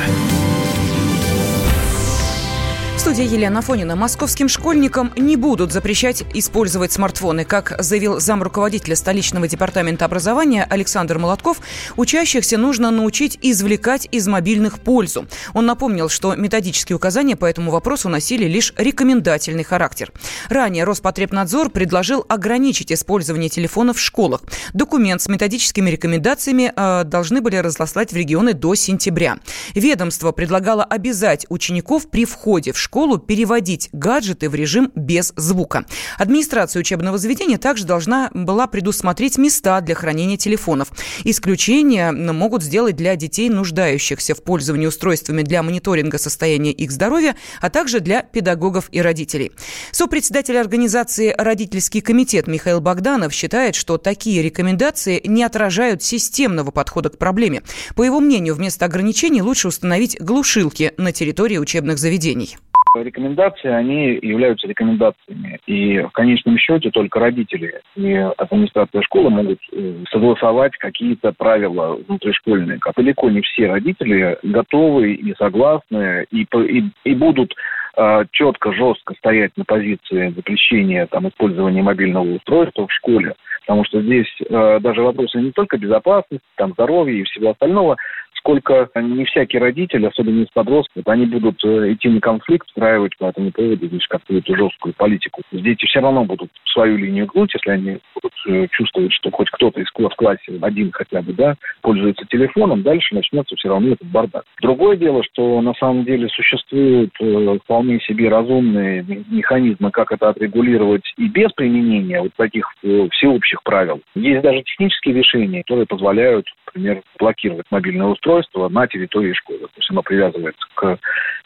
студии 3.14 3.32
Елена 3.32 3.62
Фонина. 3.62 3.94
Московским 3.94 4.48
школьникам 4.48 5.12
не 5.16 5.36
будут 5.36 5.72
запрещать 5.72 6.24
использовать 6.34 6.90
смартфоны. 6.90 7.44
Как 7.44 7.76
заявил 7.78 8.18
замруководителя 8.18 8.96
столичного 8.96 9.46
департамента 9.46 10.04
образования 10.04 10.66
Александр 10.68 11.18
Молотков, 11.18 11.60
учащихся 11.96 12.58
нужно 12.58 12.90
научить 12.90 13.38
извлекать 13.40 14.08
из 14.10 14.26
мобильных 14.26 14.80
пользу. 14.80 15.28
Он 15.52 15.64
напомнил, 15.64 16.08
что 16.08 16.34
методические 16.34 16.96
указания 16.96 17.36
по 17.36 17.44
этому 17.44 17.70
вопросу 17.70 18.08
носили 18.08 18.46
лишь 18.46 18.74
рекомендательный 18.76 19.62
характер. 19.62 20.10
Ранее 20.48 20.82
Роспотребнадзор 20.82 21.70
предложил 21.70 22.26
ограничить 22.28 22.90
использование 22.90 23.48
телефонов 23.48 23.98
в 23.98 24.00
школах. 24.00 24.40
Документ 24.72 25.22
с 25.22 25.28
методическими 25.28 25.88
рекомендациями 25.88 26.72
э, 26.74 27.04
должны 27.04 27.40
были 27.40 27.56
разослать 27.58 28.12
в 28.12 28.16
регионы 28.16 28.54
до 28.54 28.74
сентября. 28.74 29.38
Ведомство 29.76 30.32
предлагало 30.32 30.82
обязать 30.82 31.46
учеников 31.48 32.10
при 32.10 32.24
входе 32.24 32.72
в 32.72 32.78
школу 32.78 33.03
школу 33.04 33.18
переводить 33.18 33.90
гаджеты 33.92 34.48
в 34.48 34.54
режим 34.54 34.90
без 34.94 35.34
звука. 35.36 35.84
Администрация 36.16 36.80
учебного 36.80 37.18
заведения 37.18 37.58
также 37.58 37.84
должна 37.84 38.30
была 38.32 38.66
предусмотреть 38.66 39.36
места 39.36 39.82
для 39.82 39.94
хранения 39.94 40.38
телефонов. 40.38 40.88
Исключения 41.22 42.12
могут 42.12 42.62
сделать 42.62 42.96
для 42.96 43.14
детей, 43.16 43.50
нуждающихся 43.50 44.34
в 44.34 44.42
пользовании 44.42 44.86
устройствами 44.86 45.42
для 45.42 45.62
мониторинга 45.62 46.16
состояния 46.16 46.72
их 46.72 46.90
здоровья, 46.90 47.36
а 47.60 47.68
также 47.68 48.00
для 48.00 48.22
педагогов 48.22 48.88
и 48.90 49.02
родителей. 49.02 49.52
Сопредседатель 49.92 50.56
организации 50.56 51.34
«Родительский 51.36 52.00
комитет» 52.00 52.46
Михаил 52.46 52.80
Богданов 52.80 53.34
считает, 53.34 53.74
что 53.74 53.98
такие 53.98 54.40
рекомендации 54.40 55.20
не 55.26 55.42
отражают 55.42 56.02
системного 56.02 56.70
подхода 56.70 57.10
к 57.10 57.18
проблеме. 57.18 57.64
По 57.96 58.02
его 58.02 58.18
мнению, 58.18 58.54
вместо 58.54 58.86
ограничений 58.86 59.42
лучше 59.42 59.68
установить 59.68 60.18
глушилки 60.18 60.94
на 60.96 61.12
территории 61.12 61.58
учебных 61.58 61.98
заведений 61.98 62.56
рекомендации, 63.02 63.68
они 63.68 64.18
являются 64.22 64.68
рекомендациями. 64.68 65.58
И 65.66 66.00
в 66.00 66.10
конечном 66.10 66.58
счете 66.58 66.90
только 66.90 67.20
родители 67.20 67.80
и 67.96 68.14
администрация 68.14 69.02
школы 69.02 69.30
могут 69.30 69.58
э, 69.72 70.04
согласовать 70.10 70.76
какие-то 70.76 71.32
правила 71.32 71.98
внутришкольные. 72.06 72.78
Как 72.78 72.94
далеко 72.94 73.30
не 73.30 73.40
все 73.40 73.68
родители 73.68 74.38
готовы 74.42 75.14
и 75.14 75.34
согласны, 75.34 76.26
и, 76.30 76.42
и, 76.42 76.84
и 77.04 77.14
будут 77.14 77.54
э, 77.96 78.24
четко, 78.32 78.72
жестко 78.72 79.14
стоять 79.14 79.52
на 79.56 79.64
позиции 79.64 80.32
запрещения 80.36 81.06
там, 81.06 81.28
использования 81.28 81.82
мобильного 81.82 82.24
устройства 82.34 82.86
в 82.86 82.92
школе. 82.92 83.34
Потому 83.66 83.84
что 83.84 84.02
здесь 84.02 84.28
э, 84.40 84.78
даже 84.80 85.02
вопросы 85.02 85.40
не 85.40 85.50
только 85.50 85.78
безопасности, 85.78 86.44
там, 86.56 86.72
здоровья 86.72 87.14
и 87.14 87.24
всего 87.24 87.50
остального, 87.50 87.96
сколько 88.44 88.90
не 88.96 89.24
всякий 89.24 89.58
родитель, 89.58 90.06
особенно 90.06 90.42
из 90.42 90.48
подростков, 90.52 91.02
они 91.06 91.24
будут 91.24 91.64
э, 91.64 91.92
идти 91.92 92.08
на 92.08 92.20
конфликт, 92.20 92.68
устраивать 92.68 93.16
по 93.16 93.24
этому 93.24 93.50
поводу 93.50 93.88
значит, 93.88 94.08
какую-то 94.08 94.54
жесткую 94.54 94.94
политику. 94.94 95.40
Дети 95.50 95.86
все 95.86 96.00
равно 96.00 96.24
будут 96.24 96.50
свою 96.66 96.98
линию 96.98 97.26
гнуть, 97.26 97.54
если 97.54 97.70
они 97.70 97.98
будут 98.14 98.32
э, 98.46 98.66
чувствовать, 98.70 99.12
что 99.12 99.30
хоть 99.30 99.48
кто-то 99.50 99.80
из 99.80 99.86
в 99.94 100.16
классе, 100.16 100.58
один 100.60 100.92
хотя 100.92 101.22
бы, 101.22 101.32
да, 101.32 101.54
пользуется 101.80 102.26
телефоном, 102.26 102.82
дальше 102.82 103.14
начнется 103.14 103.56
все 103.56 103.70
равно 103.70 103.92
этот 103.92 104.08
бардак. 104.08 104.44
Другое 104.60 104.96
дело, 104.96 105.22
что 105.24 105.62
на 105.62 105.72
самом 105.74 106.04
деле 106.04 106.28
существуют 106.28 107.12
э, 107.20 107.58
вполне 107.64 107.98
себе 108.00 108.28
разумные 108.28 109.02
механизмы, 109.30 109.90
как 109.90 110.12
это 110.12 110.28
отрегулировать 110.28 111.04
и 111.16 111.28
без 111.28 111.50
применения 111.52 112.20
вот 112.20 112.32
таких 112.36 112.66
всеобщих 113.12 113.62
правил. 113.62 114.02
Есть 114.14 114.42
даже 114.42 114.62
технические 114.62 115.14
решения, 115.14 115.62
которые 115.62 115.86
позволяют, 115.86 116.46
например, 116.66 117.02
блокировать 117.18 117.66
мобильное 117.70 118.08
устройство 118.08 118.33
устройство 118.34 118.68
на 118.68 118.86
территории 118.86 119.32
школы. 119.32 119.60
То 119.60 119.76
есть 119.76 119.90
оно 119.90 120.02
привязывается 120.02 120.66
к 120.74 120.98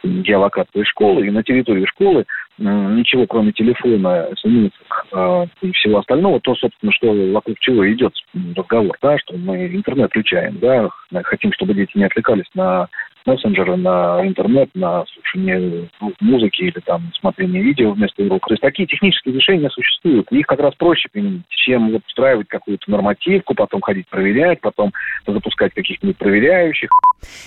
геолокации 0.02 0.82
школы, 0.84 1.26
и 1.26 1.30
на 1.30 1.42
территории 1.42 1.86
школы 1.86 2.24
ничего, 2.58 3.26
кроме 3.26 3.52
телефона, 3.52 4.28
смс 4.36 4.70
э, 5.12 5.46
и 5.62 5.72
всего 5.72 5.98
остального, 5.98 6.40
то, 6.40 6.56
собственно, 6.56 6.90
что 6.92 7.12
вокруг 7.32 7.56
чего 7.60 7.88
идет 7.92 8.12
разговор, 8.56 8.96
да, 9.00 9.16
что 9.18 9.36
мы 9.36 9.68
интернет 9.68 10.10
включаем, 10.10 10.58
да, 10.58 10.88
хотим, 11.22 11.52
чтобы 11.52 11.74
дети 11.74 11.92
не 11.94 12.04
отвлекались 12.04 12.50
на 12.54 12.88
мессенджеры, 13.26 13.76
на 13.76 14.26
интернет, 14.26 14.70
на 14.74 15.04
слушание 15.06 15.88
музыки 16.20 16.62
или 16.62 16.80
там 16.84 17.12
смотрение 17.20 17.62
видео 17.62 17.92
вместо 17.92 18.22
урока. 18.22 18.48
То 18.48 18.54
есть 18.54 18.62
такие 18.62 18.86
технические 18.86 19.34
решения 19.34 19.70
существуют. 19.70 20.30
Их 20.32 20.46
как 20.46 20.60
раз 20.60 20.74
проще 20.74 21.08
применить, 21.10 21.44
чем 21.48 21.90
вот 21.90 22.02
устраивать 22.06 22.48
какую-то 22.48 22.90
нормативку, 22.90 23.54
потом 23.54 23.80
ходить 23.80 24.08
проверять, 24.08 24.60
потом 24.60 24.92
запускать 25.26 25.74
каких-нибудь 25.74 26.16
проверяющих. 26.16 26.90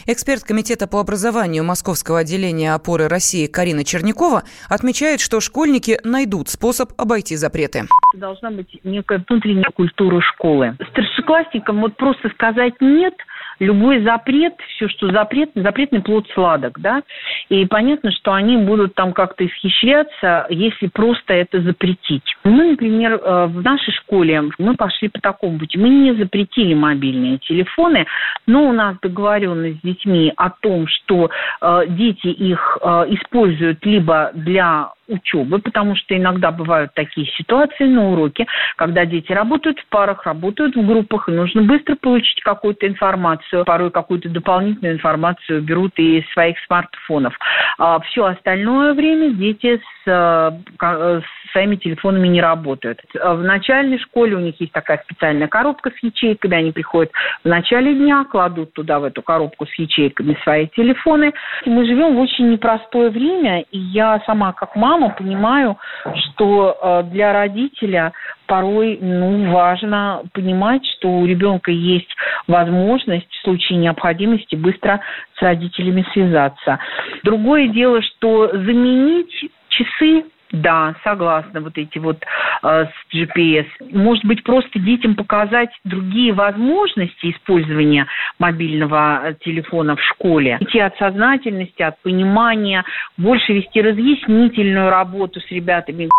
Эксперт 0.05 0.43
Комитета 0.43 0.87
по 0.87 0.99
образованию 0.99 1.63
Московского 1.63 2.19
отделения 2.19 2.73
опоры 2.73 3.07
России 3.07 3.47
Карина 3.47 3.83
Чернякова 3.83 4.43
отмечает, 4.69 5.21
что 5.21 5.39
школьники 5.39 5.99
найдут 6.03 6.49
способ 6.49 6.89
обойти 6.97 7.35
запреты. 7.35 7.83
Должна 8.15 8.51
быть 8.51 8.79
некая 8.83 9.23
внутренняя 9.27 9.69
культура 9.73 10.19
школы. 10.21 10.75
Старшеклассникам 10.91 11.81
вот 11.81 11.95
просто 11.95 12.29
сказать 12.29 12.73
«нет»– 12.81 13.13
любой 13.61 14.01
запрет, 14.03 14.55
все, 14.75 14.89
что 14.89 15.11
запрет, 15.11 15.51
запретный 15.53 16.01
плод 16.01 16.27
сладок, 16.33 16.79
да, 16.79 17.03
и 17.49 17.65
понятно, 17.65 18.11
что 18.11 18.33
они 18.33 18.57
будут 18.57 18.95
там 18.95 19.13
как-то 19.13 19.45
исхищряться, 19.45 20.47
если 20.49 20.87
просто 20.87 21.33
это 21.33 21.61
запретить. 21.61 22.23
Мы, 22.43 22.71
например, 22.71 23.13
э, 23.13 23.45
в 23.45 23.61
нашей 23.61 23.93
школе 23.93 24.43
мы 24.57 24.75
пошли 24.75 25.09
по 25.09 25.21
такому 25.21 25.59
пути. 25.59 25.77
Мы 25.77 25.89
не 25.89 26.13
запретили 26.13 26.73
мобильные 26.73 27.37
телефоны, 27.37 28.07
но 28.47 28.67
у 28.67 28.73
нас 28.73 28.97
договоренность 29.01 29.79
с 29.79 29.81
детьми 29.81 30.33
о 30.35 30.49
том, 30.49 30.87
что 30.87 31.29
э, 31.61 31.83
дети 31.89 32.27
их 32.27 32.79
э, 32.81 32.87
используют 33.09 33.85
либо 33.85 34.31
для 34.33 34.89
учебы, 35.11 35.59
потому 35.59 35.95
что 35.95 36.15
иногда 36.15 36.51
бывают 36.51 36.93
такие 36.93 37.27
ситуации 37.37 37.85
на 37.85 38.11
уроке, 38.11 38.47
когда 38.77 39.05
дети 39.05 39.31
работают 39.31 39.79
в 39.79 39.85
парах, 39.87 40.25
работают 40.25 40.75
в 40.75 40.85
группах, 40.85 41.29
и 41.29 41.33
нужно 41.33 41.63
быстро 41.63 41.95
получить 41.95 42.41
какую-то 42.41 42.87
информацию, 42.87 43.65
порой 43.65 43.91
какую-то 43.91 44.29
дополнительную 44.29 44.95
информацию 44.95 45.61
берут 45.61 45.93
и 45.97 46.19
из 46.19 46.31
своих 46.31 46.57
смартфонов. 46.65 47.37
А 47.77 47.99
все 47.99 48.25
остальное 48.25 48.93
время 48.93 49.31
дети 49.31 49.81
с, 50.03 50.07
э, 50.07 50.51
с 50.79 51.51
своими 51.51 51.75
телефонами 51.75 52.27
не 52.27 52.41
работают. 52.41 52.99
В 53.13 53.43
начальной 53.43 53.99
школе 53.99 54.35
у 54.35 54.39
них 54.39 54.59
есть 54.59 54.71
такая 54.71 55.01
специальная 55.03 55.47
коробка 55.47 55.91
с 55.91 56.03
ячейками, 56.03 56.57
они 56.57 56.71
приходят 56.71 57.11
в 57.43 57.47
начале 57.47 57.93
дня, 57.93 58.25
кладут 58.29 58.73
туда 58.73 58.99
в 58.99 59.03
эту 59.03 59.21
коробку 59.21 59.65
с 59.65 59.73
ячейками 59.75 60.37
свои 60.43 60.67
телефоны. 60.67 61.33
Мы 61.65 61.85
живем 61.85 62.15
в 62.15 62.19
очень 62.19 62.49
непростое 62.51 63.09
время, 63.09 63.61
и 63.71 63.77
я 63.77 64.21
сама 64.25 64.53
как 64.53 64.75
мама 64.75 65.00
мама 65.01 65.13
понимаю, 65.15 65.77
что 66.15 66.77
э, 66.81 67.03
для 67.11 67.33
родителя 67.33 68.13
порой 68.45 68.97
ну, 69.01 69.51
важно 69.51 70.23
понимать, 70.33 70.85
что 70.97 71.09
у 71.09 71.25
ребенка 71.25 71.71
есть 71.71 72.09
возможность 72.47 73.31
в 73.31 73.41
случае 73.43 73.79
необходимости 73.79 74.55
быстро 74.55 75.01
с 75.37 75.41
родителями 75.41 76.05
связаться. 76.13 76.79
Другое 77.23 77.67
дело, 77.67 78.01
что 78.01 78.49
заменить 78.51 79.51
часы 79.69 80.25
да, 80.51 80.95
согласна, 81.03 81.61
вот 81.61 81.77
эти 81.77 81.97
вот 81.97 82.23
э, 82.63 82.85
с 82.85 83.15
GPS. 83.15 83.67
Может 83.91 84.25
быть, 84.25 84.43
просто 84.43 84.79
детям 84.79 85.15
показать 85.15 85.69
другие 85.83 86.33
возможности 86.33 87.31
использования 87.31 88.07
мобильного 88.37 89.21
э, 89.23 89.33
телефона 89.43 89.95
в 89.95 90.01
школе. 90.01 90.57
Идти 90.59 90.79
от 90.79 90.97
сознательности, 90.97 91.81
от 91.81 92.01
понимания, 92.01 92.83
больше 93.17 93.53
вести 93.53 93.81
разъяснительную 93.81 94.89
работу 94.89 95.39
с 95.39 95.49
ребятами. 95.51 96.09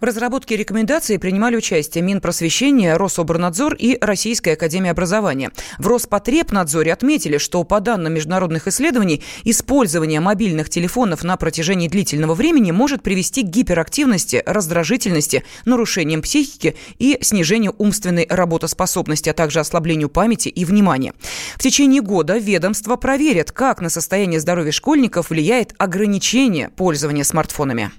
В 0.00 0.04
разработке 0.04 0.56
рекомендаций 0.56 1.18
принимали 1.18 1.56
участие 1.56 2.02
Минпросвещение, 2.02 2.96
Рособорнадзор 2.96 3.74
и 3.74 3.98
Российская 4.00 4.52
Академия 4.52 4.90
Образования. 4.90 5.50
В 5.78 5.86
Роспотребнадзоре 5.86 6.92
отметили, 6.92 7.38
что 7.38 7.64
по 7.64 7.80
данным 7.80 8.14
международных 8.14 8.66
исследований, 8.68 9.22
использование 9.44 10.20
мобильных 10.20 10.68
телефонов 10.68 11.24
на 11.24 11.36
протяжении 11.36 11.88
длительного 11.88 12.34
времени 12.34 12.70
может 12.70 13.02
привести 13.02 13.42
к 13.42 13.46
гиперактивности, 13.46 14.42
раздражительности, 14.44 15.44
нарушениям 15.64 16.22
психики 16.22 16.76
и 16.98 17.18
снижению 17.22 17.74
умственной 17.78 18.26
работоспособности, 18.28 19.30
а 19.30 19.34
также 19.34 19.60
ослаблению 19.60 20.08
памяти 20.08 20.48
и 20.48 20.64
внимания. 20.64 21.14
В 21.56 21.62
течение 21.62 22.02
года 22.02 22.36
ведомство 22.38 22.96
проверит, 22.96 23.52
как 23.52 23.80
на 23.80 23.88
состояние 23.88 24.40
здоровья 24.40 24.72
школьников 24.72 25.30
влияет 25.30 25.74
ограничение 25.78 26.68
пользования 26.70 27.24
смартфонами. 27.24 27.90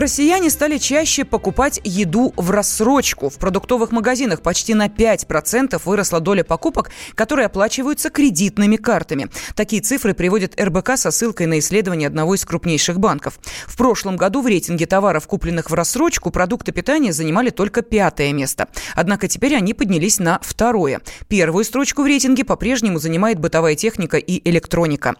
Россияне 0.00 0.48
стали 0.48 0.78
чаще 0.78 1.26
покупать 1.26 1.78
еду 1.84 2.32
в 2.38 2.50
рассрочку. 2.50 3.28
В 3.28 3.34
продуктовых 3.34 3.92
магазинах 3.92 4.40
почти 4.40 4.72
на 4.72 4.86
5% 4.86 5.78
выросла 5.84 6.20
доля 6.20 6.42
покупок, 6.42 6.90
которые 7.14 7.44
оплачиваются 7.44 8.08
кредитными 8.08 8.76
картами. 8.76 9.28
Такие 9.54 9.82
цифры 9.82 10.14
приводит 10.14 10.58
РБК 10.58 10.96
со 10.96 11.10
ссылкой 11.10 11.48
на 11.48 11.58
исследование 11.58 12.06
одного 12.06 12.34
из 12.34 12.46
крупнейших 12.46 12.98
банков. 12.98 13.38
В 13.66 13.76
прошлом 13.76 14.16
году 14.16 14.40
в 14.40 14.46
рейтинге 14.46 14.86
товаров, 14.86 15.26
купленных 15.26 15.68
в 15.70 15.74
рассрочку, 15.74 16.30
продукты 16.30 16.72
питания 16.72 17.12
занимали 17.12 17.50
только 17.50 17.82
пятое 17.82 18.32
место. 18.32 18.68
Однако 18.94 19.28
теперь 19.28 19.54
они 19.54 19.74
поднялись 19.74 20.18
на 20.18 20.38
второе. 20.40 21.02
Первую 21.28 21.62
строчку 21.62 22.04
в 22.04 22.06
рейтинге 22.06 22.46
по-прежнему 22.46 22.98
занимает 23.00 23.38
бытовая 23.38 23.74
техника 23.74 24.16
и 24.16 24.48
электроника. 24.48 25.16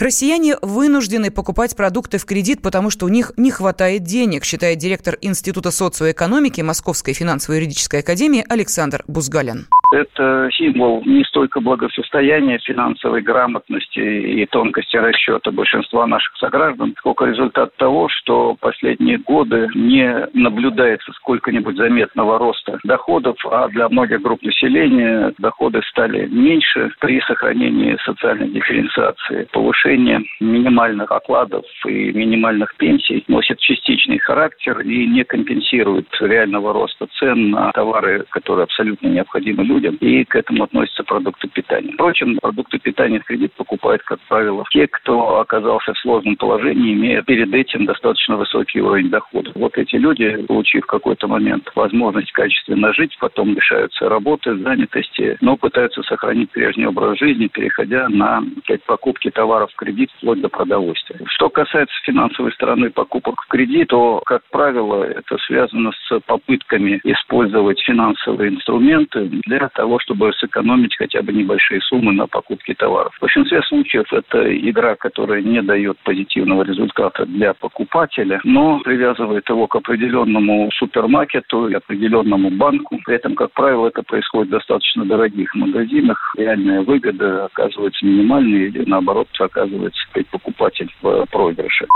Россияне 0.00 0.56
вынуждены 0.62 1.30
покупать 1.30 1.76
продукты 1.76 2.18
в 2.18 2.24
кредит, 2.24 2.60
потому 2.60 2.90
что 2.90 3.06
у 3.06 3.08
них 3.08 3.30
не 3.36 3.52
хватает 3.52 4.02
денег, 4.02 4.15
считает 4.44 4.78
директор 4.78 5.18
Института 5.20 5.70
социоэкономики 5.70 6.60
Московской 6.60 7.12
финансово-юридической 7.12 8.00
академии 8.00 8.44
Александр 8.48 9.04
Бузгалин. 9.06 9.68
Это 9.92 10.48
символ 10.52 11.02
не 11.04 11.22
столько 11.24 11.60
благосостояния, 11.60 12.58
финансовой 12.58 13.22
грамотности 13.22 14.00
и 14.00 14.44
тонкости 14.46 14.96
расчета 14.96 15.52
большинства 15.52 16.06
наших 16.06 16.36
сограждан, 16.38 16.94
сколько 16.98 17.24
результат 17.24 17.76
того, 17.76 18.08
что 18.08 18.56
последние 18.60 19.18
годы 19.18 19.68
не 19.74 20.28
наблюдается 20.34 21.12
сколько-нибудь 21.12 21.76
заметного 21.76 22.38
роста 22.38 22.78
доходов, 22.82 23.36
а 23.48 23.68
для 23.68 23.88
многих 23.88 24.22
групп 24.22 24.42
населения 24.42 25.32
доходы 25.38 25.80
стали 25.88 26.26
меньше 26.26 26.90
при 26.98 27.20
сохранении 27.20 27.96
социальной 28.04 28.48
дифференциации. 28.48 29.46
Повышение 29.52 30.22
минимальных 30.40 31.12
окладов 31.12 31.64
и 31.86 32.12
минимальных 32.12 32.74
пенсий 32.76 33.24
носит 33.28 33.60
частичный 33.60 34.18
характер 34.18 34.80
и 34.80 35.06
не 35.06 35.24
компенсирует 35.24 36.08
реального 36.20 36.72
роста 36.72 37.06
цен 37.18 37.50
на 37.50 37.70
товары, 37.70 38.24
которые 38.30 38.64
абсолютно 38.64 39.08
необходимы 39.08 39.64
людям 39.64 39.75
людям, 39.76 39.96
и 39.96 40.24
к 40.24 40.34
этому 40.34 40.64
относятся 40.64 41.04
продукты 41.04 41.48
питания. 41.48 41.92
Впрочем, 41.92 42.38
продукты 42.40 42.78
питания 42.78 43.20
в 43.20 43.24
кредит 43.24 43.52
покупают, 43.52 44.02
как 44.02 44.18
правило, 44.28 44.64
те, 44.70 44.86
кто 44.86 45.40
оказался 45.40 45.92
в 45.92 45.98
сложном 45.98 46.36
положении, 46.36 46.94
имея 46.94 47.22
перед 47.22 47.52
этим 47.54 47.84
достаточно 47.86 48.36
высокий 48.36 48.80
уровень 48.80 49.10
дохода. 49.10 49.52
Вот 49.54 49.76
эти 49.76 49.96
люди, 49.96 50.44
получив 50.46 50.84
в 50.84 50.86
какой-то 50.86 51.28
момент 51.28 51.70
возможность 51.74 52.32
качественно 52.32 52.92
жить, 52.92 53.16
потом 53.20 53.54
лишаются 53.54 54.08
работы, 54.08 54.56
занятости, 54.56 55.36
но 55.40 55.56
пытаются 55.56 56.02
сохранить 56.02 56.50
прежний 56.50 56.86
образ 56.86 57.18
жизни, 57.18 57.48
переходя 57.48 58.08
на 58.08 58.42
покупки 58.86 59.30
товаров 59.30 59.70
в 59.72 59.76
кредит 59.76 60.10
вплоть 60.16 60.40
до 60.40 60.48
продовольствия. 60.48 61.20
Что 61.26 61.48
касается 61.48 61.94
финансовой 62.04 62.52
стороны 62.52 62.90
покупок 62.90 63.42
в 63.42 63.48
кредит, 63.48 63.88
то, 63.88 64.22
как 64.24 64.42
правило, 64.50 65.04
это 65.04 65.36
связано 65.46 65.92
с 65.92 66.20
попытками 66.20 67.00
использовать 67.04 67.80
финансовые 67.80 68.50
инструменты 68.50 69.26
для 69.46 69.65
для 69.66 69.82
того, 69.82 69.98
чтобы 69.98 70.32
сэкономить 70.32 70.96
хотя 70.96 71.22
бы 71.22 71.32
небольшие 71.32 71.80
суммы 71.80 72.12
на 72.12 72.26
покупке 72.26 72.74
товаров. 72.74 73.12
В 73.16 73.20
большинстве 73.20 73.62
случаев 73.62 74.12
это 74.12 74.38
игра, 74.70 74.94
которая 74.94 75.42
не 75.42 75.60
дает 75.62 75.98
позитивного 76.04 76.62
результата 76.62 77.26
для 77.26 77.52
покупателя, 77.54 78.40
но 78.44 78.78
привязывает 78.80 79.48
его 79.48 79.66
к 79.66 79.74
определенному 79.76 80.70
супермаркету 80.78 81.68
и 81.68 81.74
определенному 81.74 82.50
банку. 82.50 82.98
При 83.04 83.16
этом, 83.16 83.34
как 83.34 83.52
правило, 83.52 83.88
это 83.88 84.02
происходит 84.02 84.48
в 84.48 84.52
достаточно 84.52 85.04
дорогих 85.04 85.54
магазинах. 85.54 86.34
Реальная 86.38 86.82
выгода 86.82 87.46
оказывается 87.46 88.06
минимальной 88.06 88.68
или, 88.68 88.84
наоборот, 88.88 89.28
оказывается 89.38 90.00
покупатель 90.30 90.90
в 91.02 91.26
проигрыше. 91.26 91.86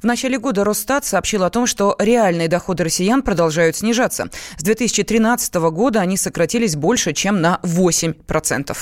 В 0.00 0.04
начале 0.04 0.38
года 0.38 0.64
Росстат 0.64 1.04
сообщил 1.04 1.44
о 1.44 1.50
том, 1.50 1.66
что 1.66 1.94
реальные 1.98 2.48
доходы 2.48 2.84
россиян 2.84 3.22
продолжают 3.22 3.76
снижаться. 3.76 4.30
С 4.56 4.62
2013 4.62 5.54
года 5.70 6.00
они 6.00 6.16
сократились 6.16 6.76
больше, 6.76 7.01
чем 7.10 7.40
на 7.40 7.58
8%. 7.64 8.76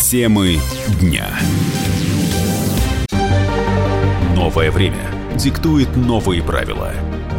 Темы 0.00 0.58
дня. 1.00 1.28
Новое 4.34 4.70
время 4.70 5.10
диктует 5.36 5.94
новые 5.96 6.42
правила. 6.42 6.94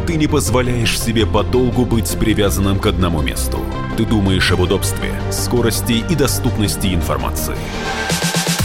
Ты 0.06 0.14
не 0.14 0.28
позволяешь 0.28 0.98
себе 0.98 1.26
подолгу 1.26 1.84
быть 1.84 2.16
привязанным 2.18 2.78
к 2.78 2.86
одному 2.86 3.22
месту. 3.22 3.58
Ты 3.96 4.04
думаешь 4.04 4.52
об 4.52 4.60
удобстве, 4.60 5.12
скорости 5.32 6.04
и 6.08 6.14
доступности 6.14 6.94
информации. 6.94 7.56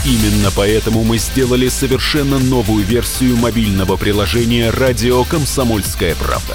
Именно 0.06 0.50
поэтому 0.54 1.02
мы 1.02 1.18
сделали 1.18 1.68
совершенно 1.68 2.38
новую 2.38 2.84
версию 2.84 3.36
мобильного 3.36 3.96
приложения 3.96 4.70
«Радио 4.70 5.24
Комсомольская 5.24 6.14
правда». 6.14 6.54